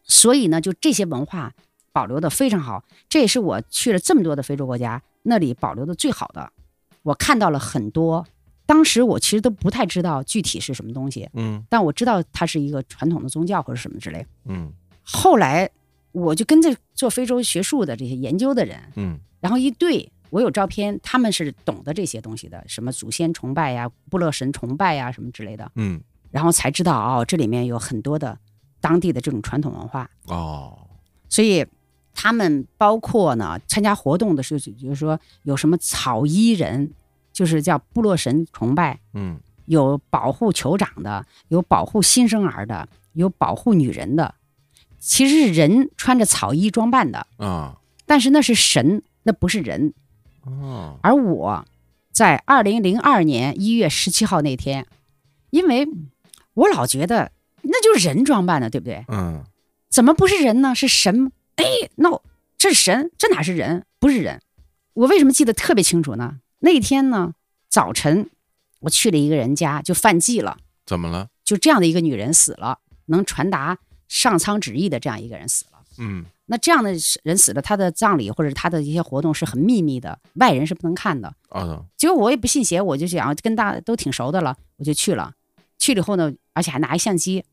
[0.03, 1.53] 所以呢，就这些文化
[1.91, 2.83] 保留的非常好。
[3.09, 6.51] 这也是我去了这么多的非洲国家，那里保留的最好的。
[7.03, 8.25] 我看到了很多，
[8.65, 14.25] 当时我其实都不太知道具体是什么东西，嗯但我知道它是一个传统的宗教或者什么之类。
[14.45, 15.69] 嗯后来
[16.11, 19.19] 我就跟着做非洲学术的这些研究的人，嗯。
[19.39, 26.01] 然后一对，我有照片，他们是懂得这些东西的，什么祖先崇拜呀、部落神崇拜呀什么之类的，嗯。
[26.31, 28.37] 然后才知道哦，这里面有很多的
[28.81, 30.77] 当地的这种传统文化，哦。
[31.29, 31.65] 所以
[32.13, 36.91] 他们包括呢参加活动的时候，就是说有什么草衣人，
[37.31, 39.39] 就是叫部落神崇拜，嗯。
[39.65, 44.33] 有保护酋长的，有保护新生儿的，有保护女人的，
[44.99, 49.93] 其实是人穿着草衣装扮的，啊但是那是神，那不是人。
[50.43, 51.65] 哦而我
[52.11, 54.87] 在二零零二年一月十七号那天，
[55.49, 55.87] 因为
[56.53, 57.31] 我老觉得
[57.61, 59.05] 那就是人装扮的，对不对？
[59.09, 59.43] 嗯
[59.89, 60.75] 怎么不是人呢？
[60.75, 61.31] 是神？
[61.55, 62.23] 哎，那我
[62.57, 63.85] 这是神，这哪是人？
[63.99, 64.41] 不是人。
[64.93, 66.39] 我为什么记得特别清楚呢？
[66.59, 67.33] 那天呢，
[67.69, 68.29] 早晨
[68.81, 70.57] 我去了一个人家，就犯忌了。
[70.85, 71.29] 怎么了？
[71.43, 73.77] 就这样的一个女人死了，能传达
[74.07, 75.79] 上苍旨意的这样一个人死了。
[75.99, 76.93] 嗯那这样的
[77.23, 81.27] 人死了，他的葬礼或者他的一些活动是很秘密的，外人是不能看的。
[81.49, 85.33] 啊结果我也不信邪，我就想跟大家都挺熟的了，我就去了。
[85.77, 87.43] 去了以后呢，而且还拿一相机，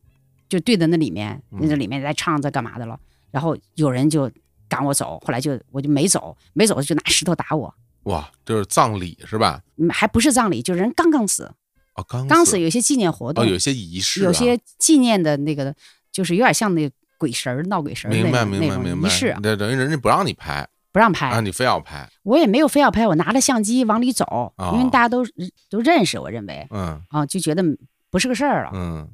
[0.48, 2.98] 就对着那里面，那个里面在唱在干嘛的了。
[3.32, 4.30] 然后有人就
[4.68, 7.74] 赶我走，后来就我就没走，没走就拿石头打我。
[8.04, 9.60] 哇，就是葬礼是吧？
[9.76, 11.52] 嗯还不是葬礼，就人刚刚死，
[11.94, 15.74] 哦，刚刚死有些纪念活动，哦，有些仪式啊，有些纪念的那个，
[16.14, 16.88] 就是有点像那
[17.18, 21.28] 鬼神儿闹鬼神明白明白明白，仪式，啊对，等于人家不让你拍不让拍。
[21.30, 24.24] 啊，你非要拍，我也没有非要拍，我拿着相机往里走，
[24.56, 25.24] 哦因为大家都
[25.68, 27.64] 都认识，我认为嗯啊，就觉得
[28.10, 28.70] 不是个事儿了。
[28.74, 29.08] 嗯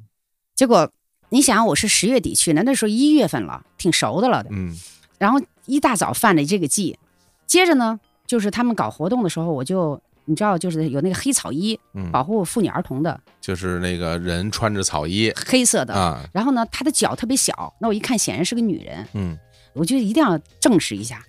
[0.53, 0.91] 结果
[1.29, 4.49] 你想，我是十月底去的，那时候一月份了，挺熟的了的。
[4.51, 4.77] 嗯
[5.17, 6.99] 然后一大早犯了这个忌，
[7.47, 9.99] 接着呢，就是他们搞活动的时候，我就
[10.31, 15.93] 你知道，就是有那个黑草衣嗯，保护妇女儿童的，就是那个人穿着草衣黑色的。
[15.93, 19.37] 啊，然后呢，她的脚特别小，那我一看显然是个女人，嗯，
[19.73, 21.21] 我就一定要证实一下，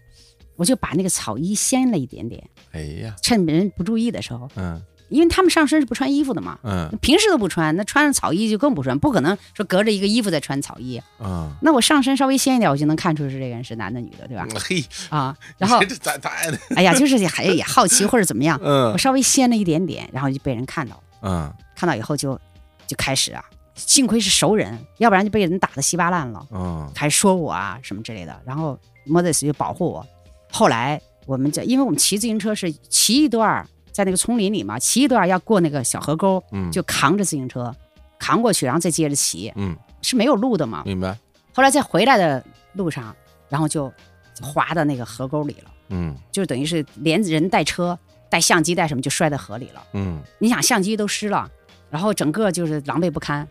[0.56, 4.80] 我就把那个草衣掀了一点点，哎呀，趁别人不注意的时候，嗯
[5.12, 11.00] 因为他们上身是不穿衣服的嘛，嗯平时都不穿，那穿上草衣就更不穿，不可能说隔着一个衣服再穿草衣。
[11.18, 14.46] 啊，那我上身稍微掀一点，我就能看出是这个人是男的女的，对吧？
[14.56, 15.78] 嘿，啊，然后
[16.74, 22.38] 哎呀，就是也还也好奇或者怎么样， 嗯我稍微掀了一点点，然后就被人看到了，嗯看到以后就
[22.86, 23.44] 就开始啊，
[23.74, 28.40] 幸亏是熟人，要不然就被人打得稀巴烂了，嗯还说我啊什么之类的。
[28.44, 30.06] 然后莫德斯就保护我。
[30.50, 37.74] 后来我们这，因为我们骑自行车是骑一段儿，在那个丛林里嘛，骑一段要过那个小河沟，嗯，就扛着自行车
[38.18, 40.82] 扛过去，然后再接着骑，嗯，是没有路的嘛。
[40.84, 41.16] 明白，
[41.54, 43.14] 后来在回来的路上，
[43.48, 43.92] 然后就
[44.40, 47.98] 滑到那个河沟里了，嗯就等于是连人带车
[48.30, 49.82] 带相机带什么就摔在河里了。
[49.92, 51.50] 嗯你想相机都湿了，
[51.90, 53.46] 然后整个就是狼狈不堪，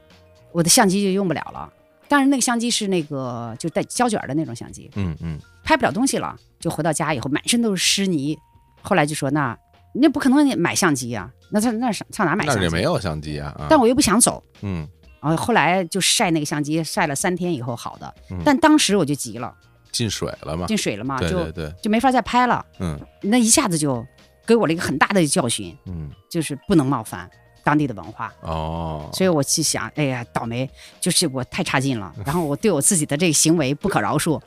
[0.51, 1.71] 我的相机就用不了了。
[2.07, 6.35] 但是那个相机是那个就带胶卷的那种相机，嗯嗯拍不了东西了。
[6.59, 8.37] 就回到家以后满身都是湿泥，
[8.81, 9.57] 后来就说那
[9.93, 12.59] 那不可能买相机啊，那他那上上哪买相机？
[12.59, 14.87] 那儿也没有相机啊，啊但我又不想走，嗯
[15.21, 18.39] 然后后来就晒那个相机，晒了三天以后好的嗯。
[18.43, 19.53] 但当时我就急了，
[19.91, 22.65] 进水了嘛，进水了嘛，就对对对，就没法再拍了。
[22.79, 24.03] 嗯那一下子就
[24.47, 27.29] 给我了一个很大的教训，嗯就是不能冒犯
[27.63, 28.33] 当地的文化。
[28.41, 30.67] 哦，所以我去想，哎呀，倒霉，
[30.99, 34.41] 就是我太差劲了， 然后我对我自己的这个行为不可饶恕，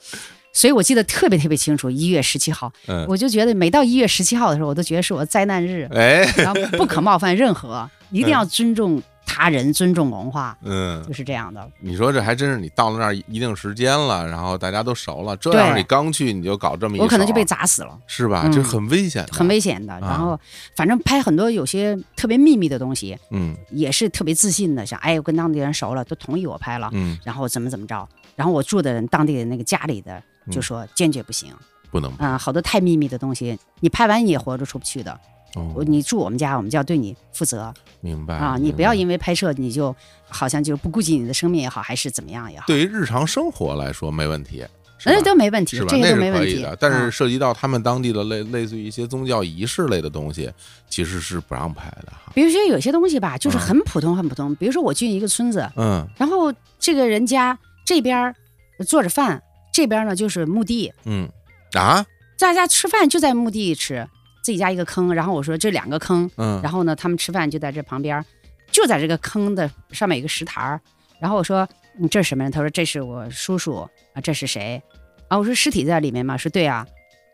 [0.54, 3.04] 所以我记得特别特别清楚，一月十七号，嗯。
[3.06, 6.22] 我就觉得每到一月十七号的时候，我都觉得是我的灾难日， 哎。
[6.36, 11.04] 然后不可冒犯任何， 一定要尊重他人，尊重文化，嗯。
[11.06, 11.12] 就。
[11.12, 11.68] 是这样的。
[11.80, 15.60] 你说这还真是你到了那儿一定时间了，然后大家都熟了，这对。
[15.60, 18.42] 要是你刚去你就搞这么一手，我可能就被砸死了，是吧？
[18.44, 18.52] 嗯。
[18.52, 19.98] 这很危险的，很危险的。
[20.00, 20.38] 然后
[20.76, 23.56] 反正拍很多有些特别秘密的东西，嗯。
[23.70, 31.52] 也是特别自信的，想哎，我跟当地人熟了，都同意我拍了，嗯，然后怎么怎么着，然后我住的人当地的那个家里的就说坚决不行，
[31.90, 35.18] 不能啊、好多太秘密的东西，你拍完你也活着出不去的。
[35.54, 39.94] 哦，你住我们家，我们就要对你负责明白啊，你不要因为拍摄你就
[40.28, 44.66] 好像就不顾及你的生命也好，还是怎么样也好，对于日常生活来说没问题，
[45.06, 45.78] 那都没问题？
[45.78, 46.76] 这些都没问题的。。
[46.80, 50.50] 但是啊涉及到他们当地的类类似于一些宗教仪式类的东西，
[50.88, 52.32] 其实是不让拍的哈。
[52.34, 54.52] 比如说有些东西吧，就是嗯很普通很普通。
[54.56, 58.34] 比如说我进一个村子，嗯然后这个人家这边儿
[58.84, 59.40] 做着饭，
[59.74, 61.28] 这边呢就是墓地，嗯
[61.72, 62.06] 啊
[62.38, 64.08] 大家吃饭就在墓地吃，
[64.40, 68.24] 自己家一个坑，然后我说这两个坑，嗯，然后呢他们吃饭就在这旁边，
[68.70, 70.80] 就在这个坑的上面有一个石台儿，
[71.18, 71.68] 然后我说
[71.98, 72.52] 你这是什么人？
[72.52, 73.78] 他说这是我叔叔
[74.14, 74.80] 啊，这是谁？
[75.26, 76.36] 啊，我说尸体在里面吗？
[76.36, 76.86] 说对啊，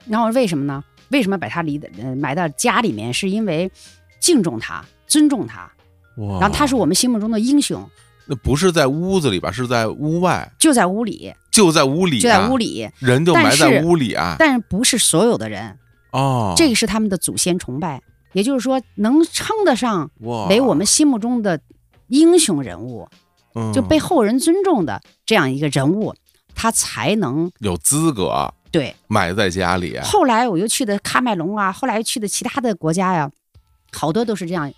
[0.06, 0.82] 然后我说为什么呢？
[1.10, 3.12] 为什么把他离的呃埋到家里面？
[3.12, 3.70] 是因为
[4.18, 5.70] 敬重他，尊重他，
[6.16, 7.86] 哇，然后他是我们心目中的英雄，
[8.30, 9.50] 那不是在屋子里吧？
[9.50, 14.36] 是在屋外，就在屋里，就在屋里、啊，就在屋里，人就埋在屋里啊。
[14.38, 15.76] 但是不是所有的人，
[16.12, 18.00] 哦，这个是他们的祖先崇拜，
[18.32, 21.60] 也就是说能称得上哇，为我们心目中的
[22.06, 23.08] 英雄人物，
[23.56, 26.14] 嗯就被后人尊重的这样一个人物，
[26.54, 28.94] 他才能有资格对。
[29.08, 29.98] 埋在家里。
[30.04, 33.28] 后来我又去的喀麦隆啊，后来又去的其他的国家呀，
[33.90, 34.72] 好多都是这样。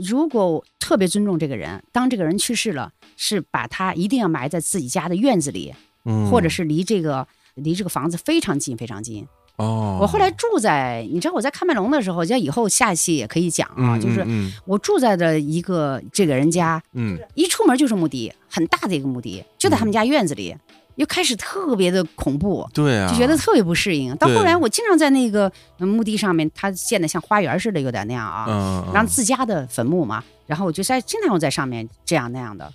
[0.00, 5.74] 如果特别尊重这个人，当这个人去世了，是把他一定要埋在自己家的院子里，
[6.04, 9.26] 嗯，或者是离这个离这个房子非常近非常近。
[9.56, 17.18] 哦，我后来住在，你知道我在喀麦隆的时候，就以后下一期也可以讲啊，嗯就是嗯我住在的一个这个人家，嗯。
[17.34, 20.56] 一出门就是墓地，很大的一个墓地，就在他们家院子里。
[20.96, 24.14] 又开始特别的恐怖，对啊，就觉得特别不适应。
[24.16, 28.44] 到后来，我经常在那个呃墓地上面，它建的像花园似的，有点那样啊。
[28.48, 32.70] 嗯，嗯然后自家的坟墓嘛，然后我就在经常在上面这样那样的，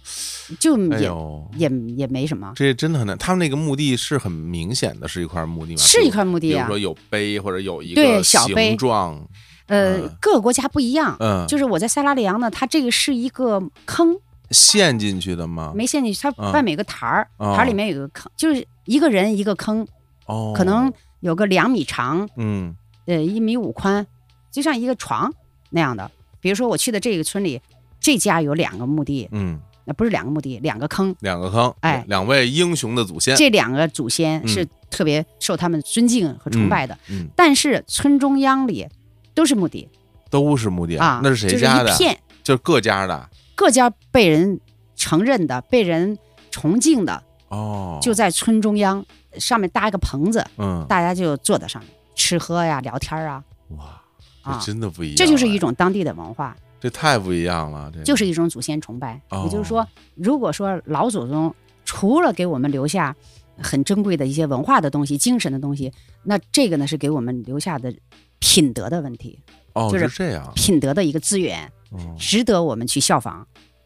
[0.59, 3.17] 就哎也、呦，也也没什么，这真的很难。
[3.17, 5.77] 他们那个墓地是很明显的，是一块墓地吗？
[5.81, 6.77] 是一块墓地啊比如说。
[6.77, 9.27] 有碑或者有一对个小碑形状，
[9.65, 11.17] 呃嗯，各个国家不一样。
[11.19, 14.15] 嗯，就是我在塞拉利昂呢，它这个是一个坑，
[14.51, 15.73] 陷进去的吗？
[15.75, 16.51] 没陷进去，它嗯。
[16.51, 17.55] 外面有个台儿，哦。
[17.55, 19.85] 台儿里面有个坑，就是一个人一个坑，
[20.25, 22.75] 哦，可能有个两米长，嗯。
[23.05, 24.05] 呃，一米五宽，
[24.51, 25.33] 就像一个床
[25.69, 26.11] 那样的。
[26.41, 27.61] 比如说我去的这个村里，
[27.99, 31.15] 这家有两个墓地，嗯，那不是两个墓地，两个坑。
[31.21, 32.03] 两个坑，哎。
[32.07, 34.47] 两位英雄的祖先，这两个祖先嗯。
[34.47, 38.87] 是特别受他们尊敬和崇拜的，嗯，但是村中央里
[39.33, 39.87] 都是墓地。
[40.29, 41.93] 都是墓地啊，那是谁就家的？
[41.93, 42.17] 一片。
[42.43, 44.61] 就是各家的各家被人
[44.95, 46.15] 承认的、被人
[46.51, 49.03] 崇敬的，哦，就在村中央
[49.39, 53.43] 上面搭一个棚子，嗯，大家就坐在上面吃喝呀、聊天啊。
[53.69, 53.99] 哇，
[54.43, 56.55] 啊这，真的不一样，这就是一种，当地的文化。
[56.79, 59.19] 这太不一样了，这就是一种祖先崇拜。
[59.29, 59.41] 哦。
[59.45, 61.53] 也就是说，如果说老祖宗
[61.83, 63.15] 除了给我们留下
[63.57, 65.91] 很珍贵的一些文化的东西、精神的东西，
[66.21, 67.91] 那这个呢是给我们留下的
[68.37, 69.39] 品德的问题，
[69.73, 71.71] 哦，就是这样，品德的一个资源，哦
[72.17, 73.45] 值得我们去效仿，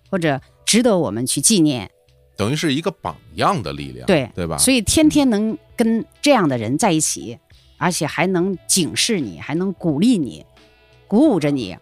[0.09, 1.89] 或者值得我们去纪念。
[2.37, 4.57] 等于是一个榜样的力量，对对吧？
[4.57, 7.37] 所以天天能跟这样的人在一起，
[7.77, 10.43] 而且还能警示你，还能鼓励你，
[11.07, 11.77] 鼓舞着你，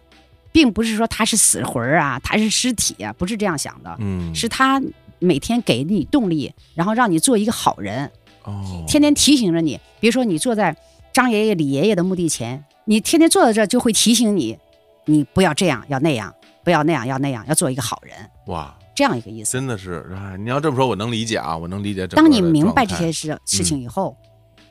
[0.52, 3.96] 并不是说他是死魂儿啊，他是尸体啊，不是这样想的。
[4.00, 4.82] 嗯，是他
[5.18, 8.10] 每天给你动力，然后让你做一个好人，
[8.44, 9.80] 哦，天天提醒着你。
[9.98, 10.76] 比如说，你坐在
[11.12, 14.58] 张爷爷、李爷爷的墓地前，你天天坐在这儿就会提醒你，
[15.04, 16.32] 你不要这样，要那样，
[16.62, 19.52] 不要那样，要那样，要做一个好人，哇，这样一个意思。
[19.52, 24.16] 真的是，哎，你要这么说，我能理解啊，我能理解当你明白这些事事情以后，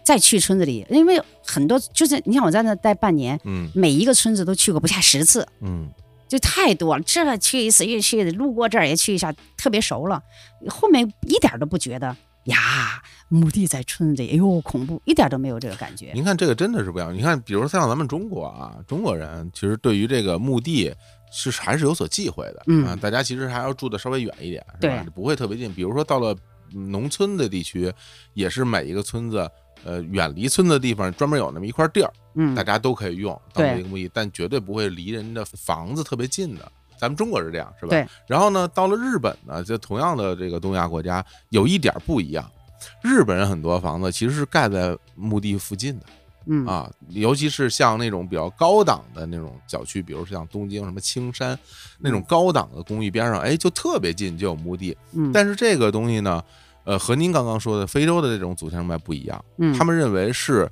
[0.03, 5.89] 再去村子里，因为很多就是你像我在那待半年，嗯每一个村子都去过不下十次，嗯，
[6.27, 10.21] 就太多了，这去一次又去，路过这儿也去一下，特别熟了。
[10.67, 12.15] 后面一点都不觉得
[12.49, 16.11] 呀，墓地在村子里，哎呦恐怖，一点都没有这个感觉。
[16.13, 17.13] 您看这个真的是不一样。
[17.13, 20.93] 你看，比如像咱们中国啊，中国人其实对于这个墓地
[21.31, 25.05] 是还是有所忌讳的，嗯啊，大家其实还要住的稍微远一点，是吧？
[25.15, 25.73] 不会特别近。
[25.73, 26.35] 比如说到了
[26.73, 27.91] 嗯农村的地区，
[28.33, 29.49] 也是每一个村子。
[29.85, 36.69] 呃，远离村子的地方专门有那么一块地儿，嗯大，家都可以用当做一个墓地，但绝对不会离人的房子特别近的。
[36.99, 37.89] 咱们中国是这样，是吧？
[37.89, 38.05] 对。
[38.27, 42.47] 然后呢，到了日本呢，就同样的这个东亚国家有一点不一样，
[43.01, 46.05] 日本人很多房子其实是盖在墓地附近的。
[46.51, 51.57] 嗯啊，尤其是像那种比较高档的那种小区，比如像东京什么青山
[51.99, 54.97] 那种高档的公寓边上，哎，就特别近就有墓地。
[55.11, 56.43] 嗯，但是这个东西呢，
[56.85, 60.67] 呃，和您刚刚说的非洲的这种祖先崇拜不一样，嗯他们认为是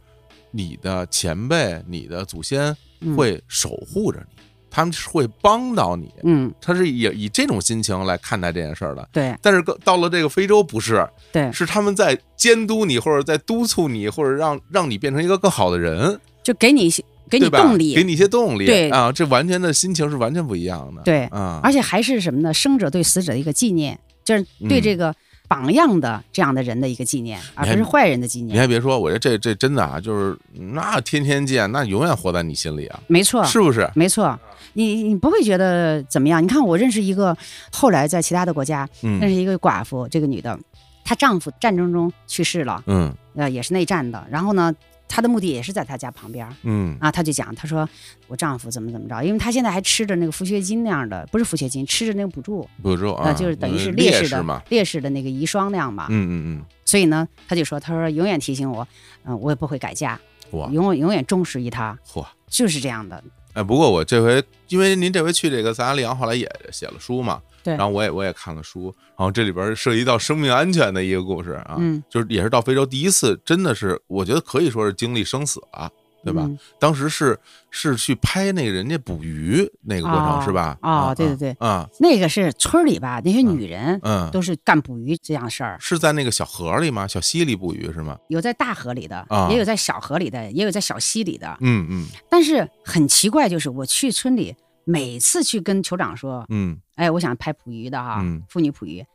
[0.49, 4.36] 你的前辈、你的祖先嗯会守护着你，
[4.77, 9.09] 他们是会帮到你，嗯，他是以以这种心情来看待这件事儿的。
[9.11, 9.35] 对。
[9.41, 16.19] 但是到了这个非洲，不是，对，是他们在监督你，或者在督促你，或者让让你变成一个更好的人。
[16.43, 18.91] 就给你一些给你动力，给你一些动力，对。
[18.91, 21.23] 啊，这完全的心情是完全不一样的，对。
[21.31, 22.53] 啊，而且还是什么呢？
[22.53, 25.11] 生者对死者的一个纪念，就是对嗯这个
[25.47, 28.55] 榜样的这样的人的一个纪念，而不是坏人的纪念。
[28.55, 28.59] 你。
[28.59, 33.89] 还别说，我觉得这这真的啊，就是那天天见，那永远活在你心里啊，没错，是不是？
[33.95, 34.39] 没错，
[34.77, 36.43] 你你不会觉得怎么样？
[36.43, 37.35] 你看，我认识一个，
[37.71, 40.57] 后来在其他的国家认嗯识一个寡妇，这个女的，
[41.03, 44.23] 她丈夫战争中去世了，嗯呃，也是内战的。
[44.29, 44.71] 然后呢，
[45.07, 47.11] 她的墓地也是在她家旁边儿嗯啊。
[47.11, 47.89] 她就讲，她说
[48.27, 56.05] 我丈夫怎么怎么着，因为她现在还吃着那个抚恤金那样的，不是抚恤金，吃着那个补助，补助啊，那就是等于是嗯烈士的烈士的那个遗孀那样嘛。
[56.11, 58.87] 嗯嗯嗯所以呢，她就说，她说永远提醒我，
[59.25, 60.19] 嗯、我也不会改嫁，
[60.51, 62.23] 嗯，哇永远永远忠实于他，嚯！
[62.47, 63.23] 就是这样的。
[63.57, 67.75] 哎，不过我这回，因为您这回去这个塞拉利昂，后来也写了书嘛，对。
[67.75, 72.03] 然后我也我也看了书，然后这里边涉及到生命安全的一个故事啊，嗯。
[72.07, 75.91] 就是也是到非洲第一次，真的是我觉得可以说是经历生死了，
[76.23, 76.43] 对吧？
[76.45, 77.37] 嗯当时是
[77.71, 80.77] 是去拍那个人家捕鱼那个过程、哦是吧？
[80.81, 87.07] 哦啊对对对啊那个是村里吧，那些女人嗯，都是干捕鱼这样事儿，是在那个小河里吗？
[87.07, 88.17] 小溪里捕鱼是吗？
[88.29, 91.57] 有在大河里的，啊也有在小河里的，也有在小溪里的。
[91.61, 94.55] 嗯嗯但是很奇怪，就是我去村里，
[94.85, 99.05] 每次去跟酋长说，嗯哎，我想拍捕鱼的哈，嗯妇女捕鱼，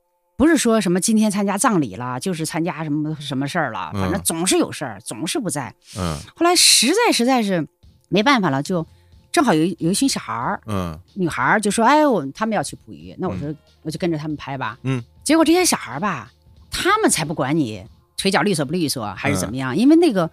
[0.42, 4.22] 不是说什么今天参加葬礼了，就是参加什么什么事儿了，反正嗯。
[4.24, 5.72] 总是有事儿，总是不在。
[5.96, 6.18] 嗯。
[6.34, 7.64] 后来实在实在是
[8.08, 8.84] 没办法了，就
[9.30, 10.98] 正好有一有一群小孩儿，嗯。
[11.14, 16.32] 女孩儿就说：“哎，我他们要去捕鱼，那我说、我就跟着他们拍吧。”嗯，结果这些小孩儿吧，
[16.72, 17.86] 他们才不管你
[18.16, 20.28] 腿脚利索不利索还是怎么嗯样，因为那个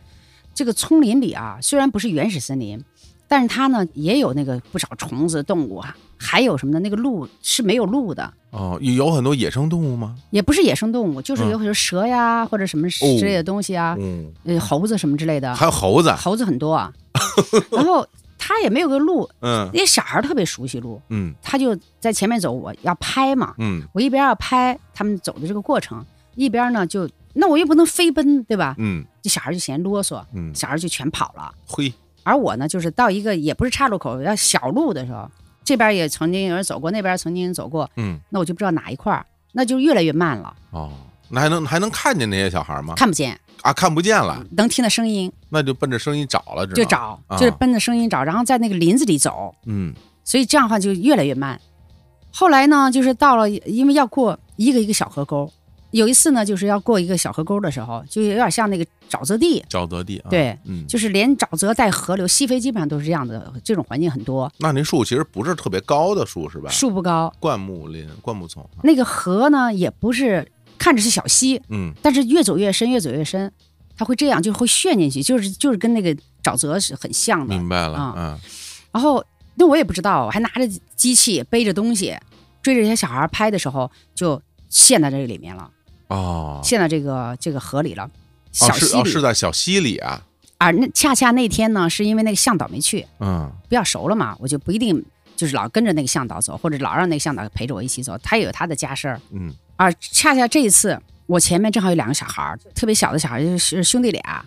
[0.55, 2.83] 这个丛林里啊，虽然不是原始森林，
[3.27, 8.31] 但是它呢也有那个不少虫子动物啊，还有什么的，那个鹿是没有鹿的。
[8.51, 10.15] 哦，有有很多野生动物吗？
[10.31, 16.91] 也不是野生动物，就是嗯有很多蛇呀，或者什么之类的东西啊，嗯，呃，猴子什么之类的，还有猴子，猴子很多啊。
[17.71, 18.05] 然后
[18.37, 26.03] 他也没有个路，嗯那些小孩特别熟悉路，嗯他就在前面走，我要拍嘛，嗯我一边要拍他们走的这个过程，
[26.35, 28.75] 一边呢就那我又不能飞奔，对吧？
[28.77, 31.53] 嗯这小孩就嫌啰嗦，嗯，小孩就全跑了。
[31.67, 31.93] 嘿，
[32.23, 35.29] 而我呢，就是到一个也不是岔路口，要小路的时候，
[35.69, 38.19] 这边也曾经有人走过，那边曾经走过，嗯。
[38.29, 40.89] 那我就不知道哪一块儿，那就越来越慢了，哦，
[41.29, 42.95] 那还能还能看见那些小孩吗？
[42.95, 45.31] 看不见，啊，看不见了，能听到声音。
[45.49, 47.37] 那就奔着声音找了，只能就找，啊。
[47.37, 49.93] 就是奔着声音找，然后在那个林子里走，嗯。
[50.23, 51.61] 所以这样的话就越来越慢。
[52.31, 55.53] 后来呢，就是到了，因为要过一个一个小河沟，
[55.91, 66.69] 有一次呢，就是要过一个小河沟的时候，就有点像那个沼泽地，沼泽地啊，对，嗯，就是连沼泽带河流，西非基本上都是这样的，这种环境很多，那那树其实不是特别高的树是吧？
[66.69, 70.45] 树不高，灌木林、灌木丛，那个河呢也不是
[70.77, 71.91] 看着是小溪，嗯。
[72.01, 73.51] 但是越走越深，越走越深，
[73.97, 77.55] 它会这样，就会陷进去，就是就是跟那个沼泽是很像的。
[77.55, 78.13] 明白了，啊。
[78.17, 78.39] 嗯
[78.91, 79.23] 然后
[79.53, 82.17] 那我也不知道，我还拿着机器背着东西
[82.63, 85.69] 追着这些小孩拍的时候，就陷在这里面了，
[86.09, 88.09] 哦，陷到这个这个河里了，哦
[88.51, 88.89] 小溪里。
[88.91, 90.21] 是哦是在小溪里啊，
[90.57, 95.03] 啊那恰恰那天呢，是因为那个向导没去，嗯比较熟了嘛，我就不一定
[95.35, 99.21] 就是老跟着那个向导走，或者老让那个向导陪着我一起走，他也有他的家事儿。
[99.31, 104.45] 嗯啊恰恰这一次，我前面正好有两个小孩儿，特别小的小孩，就是兄弟俩，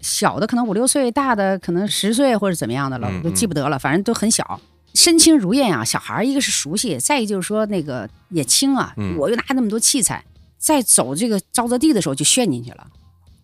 [0.00, 4.58] 小的可能五六岁，大的可能十岁或者怎么样的了，嗯我都记不得了，反正都很小。
[4.94, 10.22] 身轻如燕啊，小孩儿一个是熟悉，再一个就是说那个也轻啊，嗯我又拿那么多器材，
[10.62, 12.86] 在走这个沼泽地的时候就陷进去了。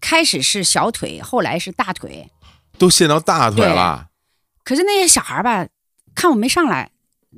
[0.00, 2.30] 开始是小腿，后来是大腿，
[2.78, 4.06] 都陷到大腿了，
[4.62, 5.66] 可是那些小孩吧，
[6.14, 6.92] 看我没上来，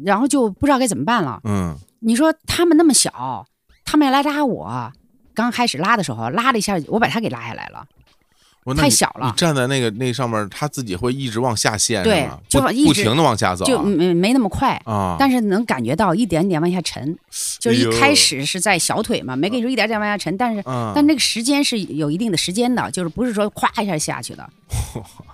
[0.04, 1.40] 然后就不知道该怎么办了。
[1.44, 3.46] 嗯你说他们那么小，
[3.84, 4.92] 他们要来拉我，
[5.34, 7.86] 刚开始拉的时候拉了一下，我把他给拉下来了。
[8.64, 17.16] 我太小了你站在那个那上面，它自己会一直往下陷，对就不停的往下走啊，就没没那么快，啊，但是能感觉到一点点往下沉。
[17.58, 24.48] 就是一开始是在小腿嘛，没跟你说一点点往下沉，但是嗯但那个时间是有一定的时间的，就是不是说咵一下下去的。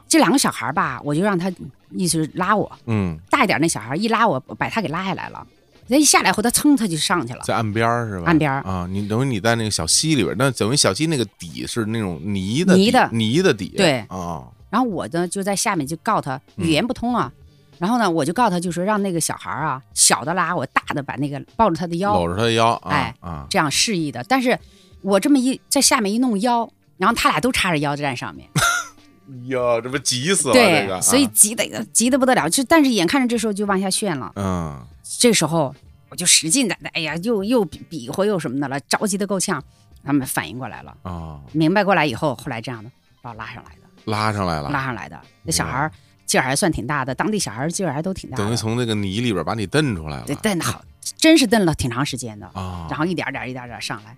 [0.09, 1.53] 这两个小孩吧，我就让他
[1.91, 5.45] 意思是拉我，嗯，大一点那小孩一拉，我把他给拉下来了。
[5.89, 7.41] 人一下来后，他噌他就上去了。
[7.45, 8.26] 在岸边儿是吧？
[8.26, 17.32] 岸边儿啊，你等于你在那个小溪里边儿，那等于小溪那个底是那种泥的泥的泥的底，对啊，然后我呢就在下面就告他嗯语言不通啊，
[17.78, 24.24] 然后呢我就告他，就说让那个小孩儿啊，小的拉我，大的把那个抱着他的腰，搂着他的腰，啊哎啊，这样示意的。
[24.28, 24.59] 但是
[25.03, 26.68] 我这么一在下面一弄腰，
[26.99, 28.49] 然后他俩都叉着腰站上面，
[29.47, 32.49] 哟，这不急死了这对，个，所以啊急的急的不得了。
[32.49, 34.80] 就但是眼看着这时候就往下陷了，嗯，
[35.19, 35.75] 这时候
[36.09, 39.62] 我就使劲的，哎呀，又又比比划又什么的了，着急的够呛。
[40.05, 42.89] 他们反应过来了，啊，明白过来以后，后来这样的
[43.21, 45.21] 把我拉上来的，拉上来了，拉上来的。
[45.43, 45.91] 那小孩
[46.25, 48.45] 劲儿还算挺大的，当地小孩劲儿还都挺大的。
[48.45, 50.85] 等于从那个泥里边把你蹬出来了对，蹬的好，
[51.17, 54.17] 真是蹬了挺长时间的，啊，然后一点点一点点上来，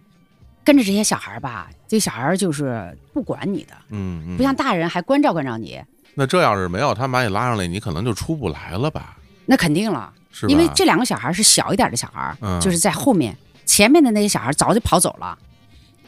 [0.63, 5.81] 跟着这些小孩吧，这小孩就是不管你的，嗯，嗯不像大人还关照关照你，
[6.15, 9.17] 那这要是没有他把你拉上来，你可能就出不来了吧？
[9.47, 10.13] 那肯定了，
[10.47, 10.47] 是？
[10.49, 13.37] 因为这两个小孩是小一点的小孩，嗯就是在后面，
[13.67, 15.37] 前面的那些小孩早就跑走了，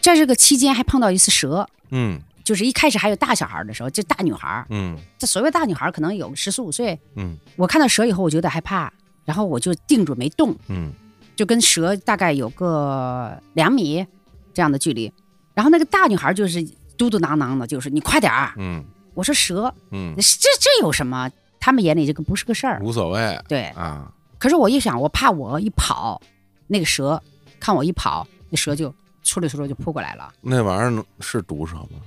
[0.01, 1.67] 在这个期间还碰到一次蛇。
[1.91, 6.99] 嗯就是一开始还有大小孩的时候，这大女孩，嗯这所谓大女孩可能有十四五岁。
[7.17, 8.93] 嗯我看到蛇以后，我就有点害怕，
[9.25, 10.93] 然后我就定住没动，嗯
[11.37, 14.05] 就跟蛇大概有个两米
[14.53, 15.13] 这样的距离。
[15.55, 16.63] 然后那个大女孩就是
[16.97, 18.55] 嘟嘟囔囔的，就是你快点儿。
[18.57, 21.31] 嗯我说蛇，嗯，这这有什么？
[21.59, 22.81] 他们眼里这个不是个事儿。
[22.83, 24.11] 无所谓对，啊，
[24.41, 26.21] 可是我一想，我怕我一跑，
[26.67, 27.23] 那个蛇
[27.61, 30.33] 看我一跑，那蛇就出溜出溜就扑过来了。
[30.41, 32.01] 那玩意儿是毒蛇吗？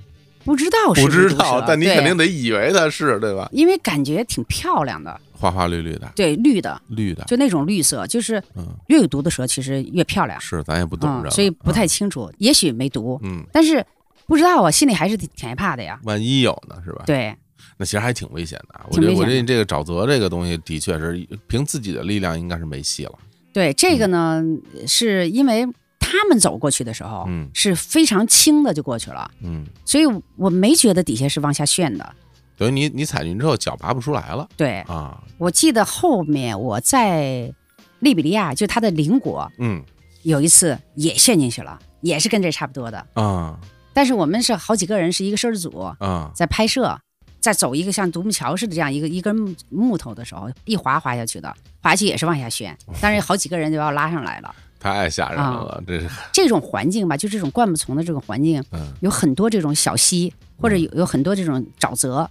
[0.44, 3.48] 不知道是不知道，但你肯定得以为它是对吧？
[3.50, 13.82] 因为感觉挺漂亮的，花花绿绿的，对，绿的，绿的，就那种绿色，就是嗯，越有毒的蛇其实越漂亮，是咱也不懂嗯，，所以不太啊清楚，也许没毒，嗯，但是
[14.26, 15.98] 不知道啊，心里还是挺挺害怕的呀。
[16.02, 17.04] 万一有呢，是吧？
[17.06, 17.34] 对，
[17.76, 18.86] 那其实还挺危险的啊。
[18.90, 23.12] 我觉得，我觉得这个沼泽这个东西，的确是凭自己的力量应该是没戏了。
[23.52, 24.42] 对，这个呢，
[24.86, 25.66] 是因为
[25.98, 30.04] 他们走过去的时候，嗯是非常轻的就过去了，嗯，所以
[30.36, 32.14] 我没觉得底下是往下陷的。
[32.56, 35.20] 等于你你踩进去之后脚拔不出来了对，啊。
[35.38, 37.52] 我记得后面我在
[37.98, 39.82] 利比利亚，就它的邻国，嗯
[40.22, 43.06] 有一次也陷进去了，也是跟这差不多的。
[43.14, 43.58] 啊
[43.92, 46.98] 但是我们是好几个人，是一个摄制组啊在拍摄，
[47.44, 54.54] 在走一个像独木桥似的这样一个一根木木头的时候，一滑滑下去的，滑下去也是往下旋，但是好几个人就把我拉上来了。
[54.80, 56.08] 太吓人了，这是。
[56.32, 58.90] 这种环境吧，就这种灌木丛的这种环境，嗯。
[59.00, 62.26] 有很多这种小溪，或者有有很多这种沼泽，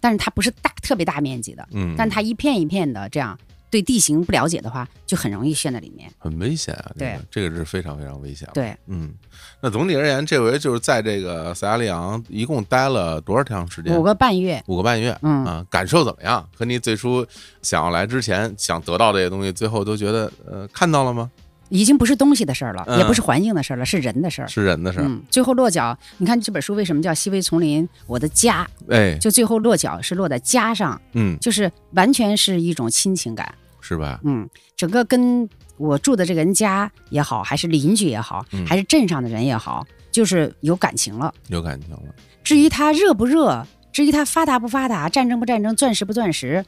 [0.00, 3.38] 但是它不是大特别大面积的，嗯，但它一片一片的这样，
[3.70, 6.10] 对地形不了解的话，就很容易陷在里面。
[6.18, 8.48] 很危险啊，这个对这个是非常非常危险。
[8.54, 9.12] 对，嗯，
[9.60, 13.96] 那总体而言，这回就是在这个塞拉利昂一共待了多少长时间？
[13.96, 15.16] 五个半月，五个半月。
[15.22, 16.48] 嗯啊，感受怎么样？
[16.56, 17.26] 和你最初
[17.62, 21.30] 想要来之前想得到这些东西，最后都觉得呃看到了吗？
[21.68, 24.48] 已经不是东西的事儿了，嗯也不是环境的事儿了，是人的事儿。
[24.48, 25.04] 是人的事儿。
[25.06, 27.84] 嗯，最后落脚，你看这本书为什么叫《西微丛林》？
[28.06, 33.54] 我的家，哎，就最后落脚是落在家上，嗯，就是完全是一种亲情感。
[33.80, 34.20] 是吧？
[34.24, 34.46] 嗯，
[34.76, 41.32] 整个跟我住的这个人家也好，还是邻居也好，嗯还是镇上的人也好，就是有感情了。
[41.46, 42.00] 有感情了。
[42.42, 46.64] 至于它热不热，至于它发达不发达，战争不战争，钻石不钻石，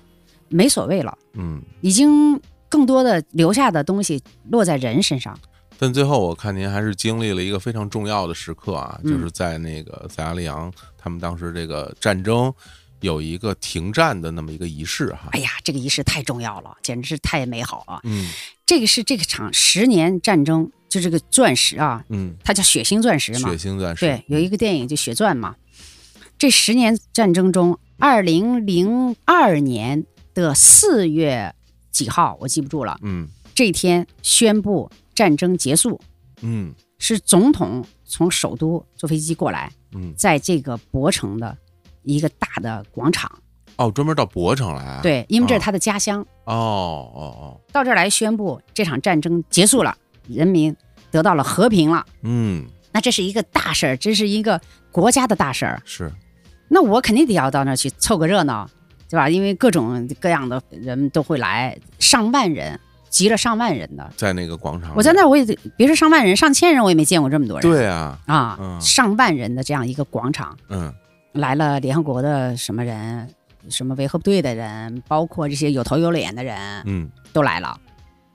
[0.49, 2.41] 没所谓了，嗯，已经
[2.71, 5.39] 更多的留下的东西落在人身上。
[5.79, 12.53] 但最后我看您还是经历了一个非常重要的时刻啊，嗯就是在那个塞拉利昂，他们当时这个战争
[13.01, 15.31] 有一个停战的那么一个仪式哈。
[15.33, 18.01] 哎呀，这个仪式太重要了，简直是太美好了。
[18.05, 18.31] 嗯
[18.67, 23.57] 这个是这个场十年战争，就这个钻石啊，嗯，它叫血腥钻石嘛血。
[23.57, 24.07] 腥钻石。
[24.07, 25.57] 对，有一个电影就《血钻》嘛。
[26.39, 30.05] 这十年战争中，二零零二年
[30.35, 31.55] 的四月
[31.91, 36.01] 几号我记不住了，嗯这天宣布战争结束，
[36.43, 41.57] 嗯是总统从首都坐飞机过来，嗯，在这个博城的
[42.03, 43.31] 一个大的广场，
[43.77, 45.01] 哦，专门到博城来啊。。
[45.03, 46.55] 对，因为这是哦他的家乡，哦
[47.15, 49.97] 哦哦到这儿来宣布这场战争结束了，
[50.29, 50.75] 人民
[51.11, 51.99] 得到了和平了。
[51.99, 54.61] 哦，嗯，那这是一个大事儿，这是一个
[54.91, 55.83] 国家的大事儿。
[55.85, 56.11] 是，
[56.69, 58.69] 那我肯定得要到那儿去凑个热闹，
[59.11, 59.29] 对吧？
[59.29, 64.09] 因为各种各样的人都会来，上万人，集了上万人的。
[64.17, 64.93] 在那个广场。
[64.95, 65.45] 我在那儿我也
[65.77, 67.69] 别说上万人，上千人我也没见过这么多人。
[67.69, 70.95] 对啊，啊，嗯上万人的这样一个广场，嗯
[71.33, 73.29] 来了联合国的什么人，
[73.69, 77.79] 什么维和部队的人，包括这些有头有脸的人嗯都来了。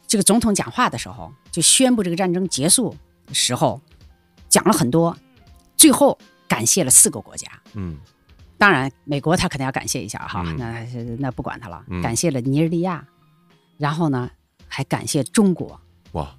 [0.08, 2.96] 这个总统讲话的时候，就宣布这个战争结束
[3.26, 3.82] 的时候，
[4.50, 5.18] 讲了很多，
[5.78, 6.18] 最后
[6.48, 7.48] 感谢了四个国家。
[7.74, 7.98] 嗯
[8.58, 10.58] 当然，美国他肯定要感谢一下哈，嗯。
[10.58, 10.86] 那
[11.20, 12.02] 那不管他了，嗯。
[12.02, 13.06] 感谢了尼日利亚，
[13.78, 14.30] 然后呢
[14.68, 15.80] 还感谢中国。
[16.14, 16.36] 哇，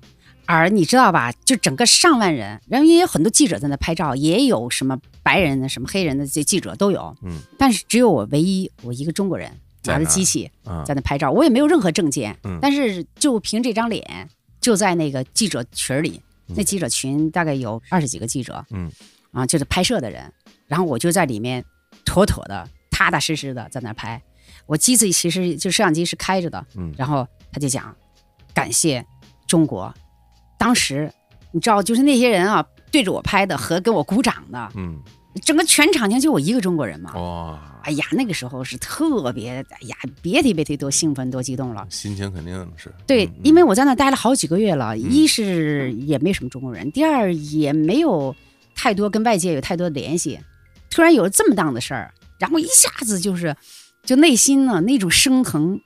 [0.47, 9.51] 而你知道吧，就整个上万人，然后也有很多记者在那拍照，也有什么白人的、什么黑人的这记者都有，嗯，但是只有我唯一我一个中国人
[9.85, 12.59] 拿着机器啊在那拍照，我也没有任何证件，嗯。
[12.63, 14.29] 但是就凭这张脸，
[14.61, 16.55] 就在那个记者群里，嗯。
[16.57, 18.91] 那记者群大概有二十几个记者，嗯，
[19.33, 20.33] 啊，就是拍摄的人，
[20.67, 21.65] 然后我就在里面
[22.07, 24.23] 妥妥的、踏踏实实的在那拍。
[24.65, 27.95] 我机子其实就摄像机是开着的，嗯然后他就讲
[28.55, 29.05] 感谢
[29.47, 29.93] 中国。
[30.59, 31.13] 当时
[31.53, 34.99] 你知道，就是那些人啊，对着我拍的和跟我鼓掌的，嗯
[35.45, 37.15] 整个全场就就我一个中国人嘛。
[37.15, 41.87] 哇，哎呀，那个时候是特别，哎呀，别提别提多兴奋多激动了。
[41.91, 48.35] 心情肯定是对嗯，因为我在那待了好几个月了，一是也没什么中国人，第二也没有
[48.75, 50.41] 太多跟外界有太多的联系。
[50.91, 53.55] 突然有了这么档的事儿，然后一下子就是，
[54.05, 55.81] 就内心呢那种升腾，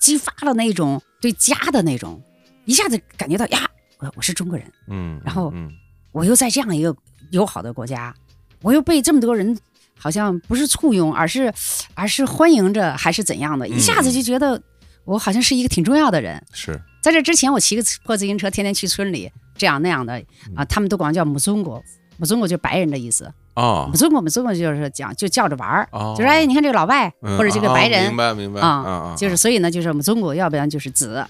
[0.00, 2.22] 激发了那种对家的那种，
[2.64, 3.68] 一下子感觉到呀，
[3.98, 5.70] 我我是中国人，嗯，然后嗯
[6.12, 6.94] 我又在这样一个
[7.30, 8.14] 友好的国家，
[8.62, 9.56] 我又被这么多人
[9.98, 11.52] 好像不是簇拥，而是
[11.94, 13.68] 而是欢迎着，还是怎样的？
[13.68, 14.60] 一下子就觉得
[15.04, 16.42] 我好像是一个挺重要的人。
[16.52, 20.22] 是在这之前，我骑个破自行车，天天去村里这样那样的
[20.56, 21.82] 啊，他们都管我叫母中国，
[22.16, 31.26] 母中国就是白人的意思，哦母中国我们中国就是讲就叫着玩儿，哦，就是哎，你看这个老外嗯或者这个哦白人明白明白啊啊，就是所以呢，就是我们中国，要不然就是子，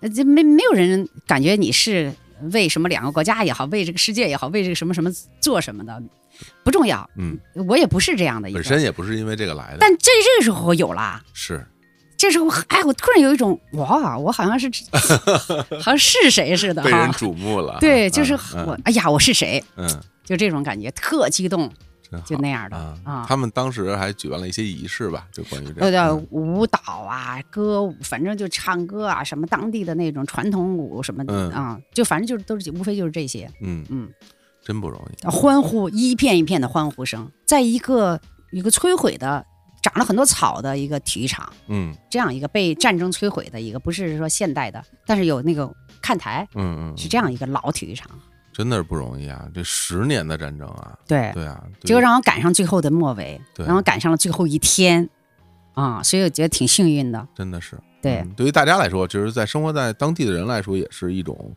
[0.00, 2.12] 那这没没有人感觉你是
[2.52, 5.10] 为什么两个国家也好，为这个世界也好，为这个什么什么
[5.40, 6.02] 做什么的，
[6.64, 7.08] 不重要。
[7.16, 7.38] 嗯，
[7.68, 8.58] 我也不是这样的一个。
[8.58, 11.22] 本，身也不是因为这个来的，但这这个时候有啦。
[11.32, 11.64] 是。
[12.16, 14.70] 这时候，哎，我突然有一种哇，我好像是
[15.82, 17.10] 好像是谁似的 被人。
[17.10, 18.64] 瞩目了，对，就是嗯。
[18.66, 19.62] 我，哎呀，我是谁？
[19.76, 19.88] 嗯，
[20.24, 21.70] 就这种感觉，特激动，
[22.24, 23.24] 就那样的啊啊。
[23.28, 31.50] 他们当时还举办了一些仪式吧，就关于这呃，个，的舞蹈啊，歌舞，反正就唱歌啊，什么当地的那种传统舞什么的、嗯。
[31.50, 34.08] 啊，就反正就是都是无非就是这些，嗯嗯，
[34.62, 38.20] 真不容易，欢呼一片一片的欢呼声，在一个
[38.52, 39.44] 一个摧毁的、
[39.82, 48.10] 长了很多草的一个体育场，嗯这样一个被战争摧毁的一个，不是说现代的，但是有那个看台，嗯嗯，是这样一个老体育场，
[48.52, 49.48] 真的是不容易啊！
[49.54, 55.08] 这十年的战争啊，对，对啊，对结果让我赶上最后的末尾，对然后赶上了最后一天，
[55.74, 57.26] 啊，所以我觉得挺幸运的。
[57.34, 61.54] 真的是对嗯对于大家来说，就是在生活在当地的人来说，也是一种。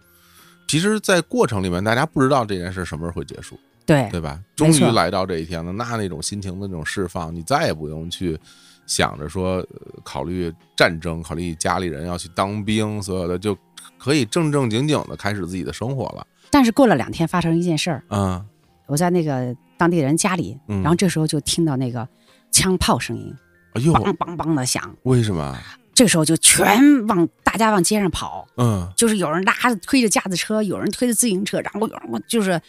[0.68, 4.40] 其实，在过程里面，大家不知道这件事什么时候会结束，对对吧？
[4.56, 8.40] 终于来到这一天了，那那种心情的那种释放，你再也不用去
[8.88, 9.68] 想着说、呃
[10.04, 13.56] 考虑战争，考虑家里人要去当兵，所有的就
[14.00, 16.26] 可以正正经经的开始自己的生活了。
[16.56, 18.42] 但是过了两天，发生一件事儿，嗯
[18.88, 22.08] 我在那个当地人家里，嗯然后这时候就听到那个
[22.50, 23.36] 枪炮声音，
[23.74, 24.96] 哎呦，梆梆梆的响。
[25.04, 25.54] 为什么？
[25.94, 32.62] 这时候就全往大家往街上跑，嗯就是有人拉着推着架子车，有人推着自行车，然后有人就是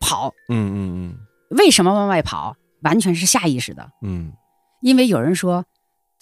[0.00, 0.32] 跑。
[0.48, 1.18] 嗯嗯嗯
[1.50, 2.56] 为什么往外跑？
[2.80, 4.32] 完全是下意识的，嗯嗯，
[4.80, 5.66] 因为有人说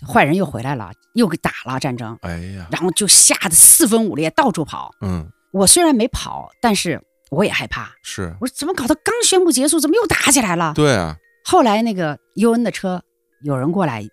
[0.04, 4.90] 坏人又回来了，又给打了战争，哎呀，然后就吓得四分五裂，到处跑。
[5.02, 7.00] 嗯，我虽然没跑，但是
[7.32, 7.92] 我也害怕。
[8.02, 8.94] 是我说怎么搞的？
[8.96, 10.72] 刚宣布结束，怎么又打起来了？
[10.74, 13.02] 对啊，后来那个尤恩的车
[13.42, 14.06] 有人过来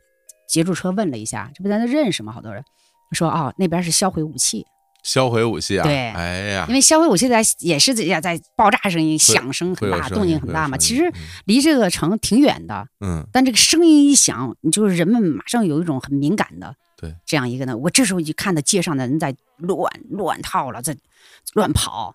[0.48, 2.32] 截住车问了一下，这不咱都认识吗？
[2.32, 2.64] 好多人
[3.12, 4.66] 说哦，那边是销毁武器，
[5.04, 10.78] 销毁武器啊，对哎呀因，为销毁武器在也是在在爆炸声音、响声很大、动静很大嘛。
[10.78, 11.12] 其实
[11.46, 17.78] 离这个城挺远的，嗯但这个声音一响，你就是人们马上有一种很敏感的对这样一个呢。
[17.78, 20.96] 我这时候就看到街上的人在乱乱套了，在
[21.54, 22.14] 乱跑，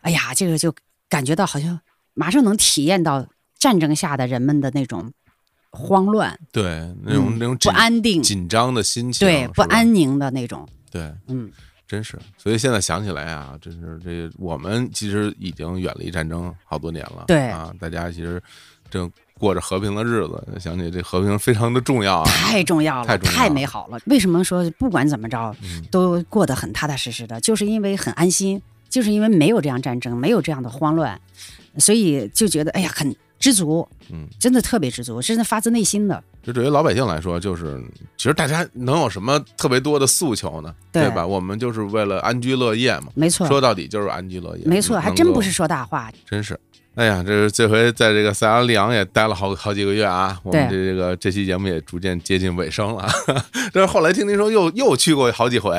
[0.00, 0.74] 哎呀，这个就
[1.08, 1.80] 感觉到好像
[2.14, 3.26] 马上能体验到
[3.58, 5.12] 战争下的人们的那种
[5.70, 6.64] 慌乱、对
[7.02, 11.50] 那种嗯那种不安定，紧张的心情，对不安宁的那种，对，嗯，
[11.86, 18.42] 真是，所以现在想起来啊，真是这我们其实已经远离战争好多年了，对啊，大家其实
[18.90, 23.98] 正过着和平的日子，想起这和平非常的重要啊，太重要了，太重要了美好了。
[24.06, 27.40] 为什么说不管怎么着嗯都过得很踏踏实实的？
[27.40, 28.60] 就是因为很安心，
[28.90, 31.18] 就是因为没有这样战争，没有这样的慌乱，
[31.78, 36.22] 所以就觉得哎呀很知足，嗯，真的特别知足，真的发自内心的。
[36.42, 37.82] 就对于老百姓来说，就是
[38.16, 40.74] 其实大家能有什么特别多的诉求呢？
[40.90, 41.26] 对吧？
[41.26, 46.10] 我们就是为了安居乐业嘛，没错，说到底就是安居乐业，没错，还真不是说大话。
[46.28, 46.58] 真是。
[46.96, 53.08] 哎呀，这是这回在这个塞拉利昂也待了好好几个月啊，我们这这个这期节目也逐渐接近尾声了。
[53.72, 55.76] 但是后来听您说又又去过好几回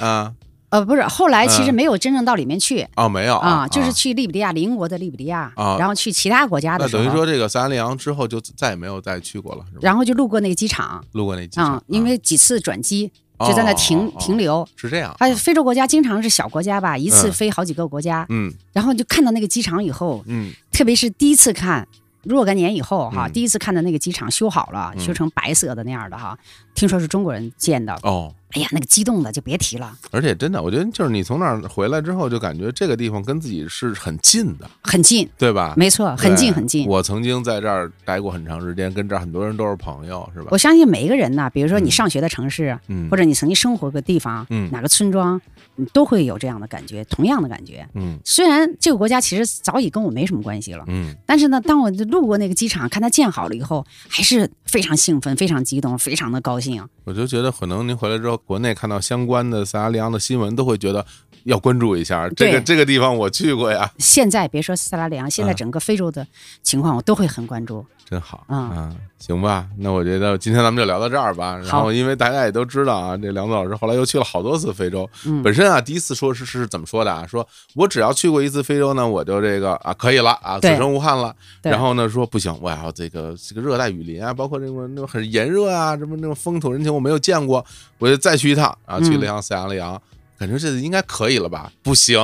[0.00, 0.32] 啊？
[0.70, 2.86] 呃，不是，后来其实嗯没有真正到里面去。
[2.96, 9.80] 哦，没有啊，就是去利比利亚邻国的利比利亚，啊然后去其他国家的时候，那等于说这个塞拉利昂之后就再也没有再去过了，是吧？
[9.82, 14.68] 然后就路过那个机场路过那机场啊，，因为几次转机就在那停、停留。
[14.76, 21.88] 是这样，还有非洲国家经常是小国家吧，一次嗯飞好几个国家，嗯然后就看到那个机场以后，嗯特别是第一次看，
[22.24, 26.36] 若干年以后哈，嗯第一次看到那个机场修好了，嗯修成白色的那样的哈，
[26.74, 28.34] 听说是中国人建的，哦。
[28.52, 35.74] 哎呀，那个激动的就别提了，而且真的，我觉得就是你从那儿回来之后，就感觉这个地方跟自己是很近的，很近，对吧？
[35.76, 36.86] 没错，很近很近。
[36.88, 40.56] 我曾经在这儿待过很长时间，跟这儿很多人都是朋友，是吧我？
[40.58, 45.38] 相信每一个人呢，比如说你嗯上学的城市，嗯，或者你曾经生活过地方，嗯哪个村庄，
[45.76, 47.86] 你都会有这样的感觉，同样的感觉。
[47.94, 56.82] 嗯虽然这个国家其实早已跟我没什么关系了，嗯但是呢，当我路过那个机场，看它建好了以后，还是非常兴奋、非常激动、非常的高兴。
[57.04, 61.04] 我就觉得可能您回来之后，国内看到相关的塞拉利昂的新闻，都会觉得
[61.48, 66.26] 要关注一下这个这个地方，我去过呀，现在别说塞拉利昂，现在嗯整个非洲的
[66.62, 67.84] 情况我都会很关注。
[68.04, 71.56] 真好嗯啊，行吧，那我觉得今天咱们就聊到这儿吧。
[71.58, 75.08] 然后，因为大家也都知道啊，这梁子老师后来又去了好多次非洲。
[75.26, 77.26] 嗯，本身啊，第一次说是是怎么说的啊？
[77.26, 81.34] 说我只要去过一次非洲呢，我就这个啊可以了啊，此生无憾了。
[81.62, 87.64] 然后呢，说不行，我要这个这个热带雨林啊，包括那种那种很炎热啊，什么那种风土人情我没有见过，
[87.98, 90.00] 我就再去一趟啊，去了一趟塞拉利昂。
[90.38, 91.70] 感觉这应该可以了吧？
[91.82, 92.18] 不行，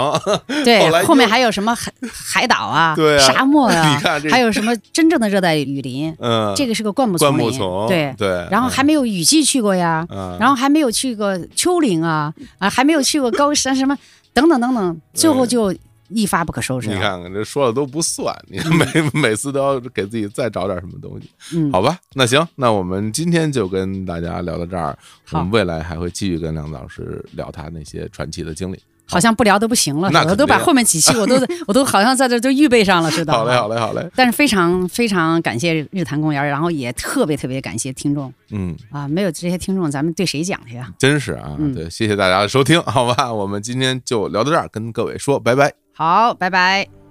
[0.64, 8.14] 对 后面还有什么海海岛啊， 对啊沙漠啊 你看这，还有什么真正的热带雨林，嗯，这个是个灌木丛灌，木丛，对。
[8.16, 13.96] 对，然后还没有雨季去过呀，嗯，然后还没有去过丘陵啊，啊，还没有去过高山什么
[14.32, 15.74] 等等等等，最后就
[16.08, 16.88] 一发不可收拾。
[16.88, 18.86] 你看看这说的都不算，你看每
[19.20, 21.30] 每次都要给自己再找点什么东西。
[21.56, 24.96] 嗯，好吧，那行，那我们今天就跟大家聊到这儿，
[25.30, 28.78] 我好们未来还会继续跟梁老师聊他那些传奇的经历。
[29.06, 31.36] 好像不聊都不行了，那我都把后面几期 我都
[31.66, 33.30] 我都好像在这都预备上了似的。
[33.34, 40.90] 好嘞，好嘞，好嘞，但是非常非常感谢日坛公园，然后也特别特别感谢听众嗯，啊，没有这些听众，咱们对谁讲去呀？
[40.98, 45.83] 真是啊，嗯对，谢谢大家的收听， 好吧，我们今天就聊到这儿，跟各位说拜拜。
[45.94, 47.03] 好，拜拜。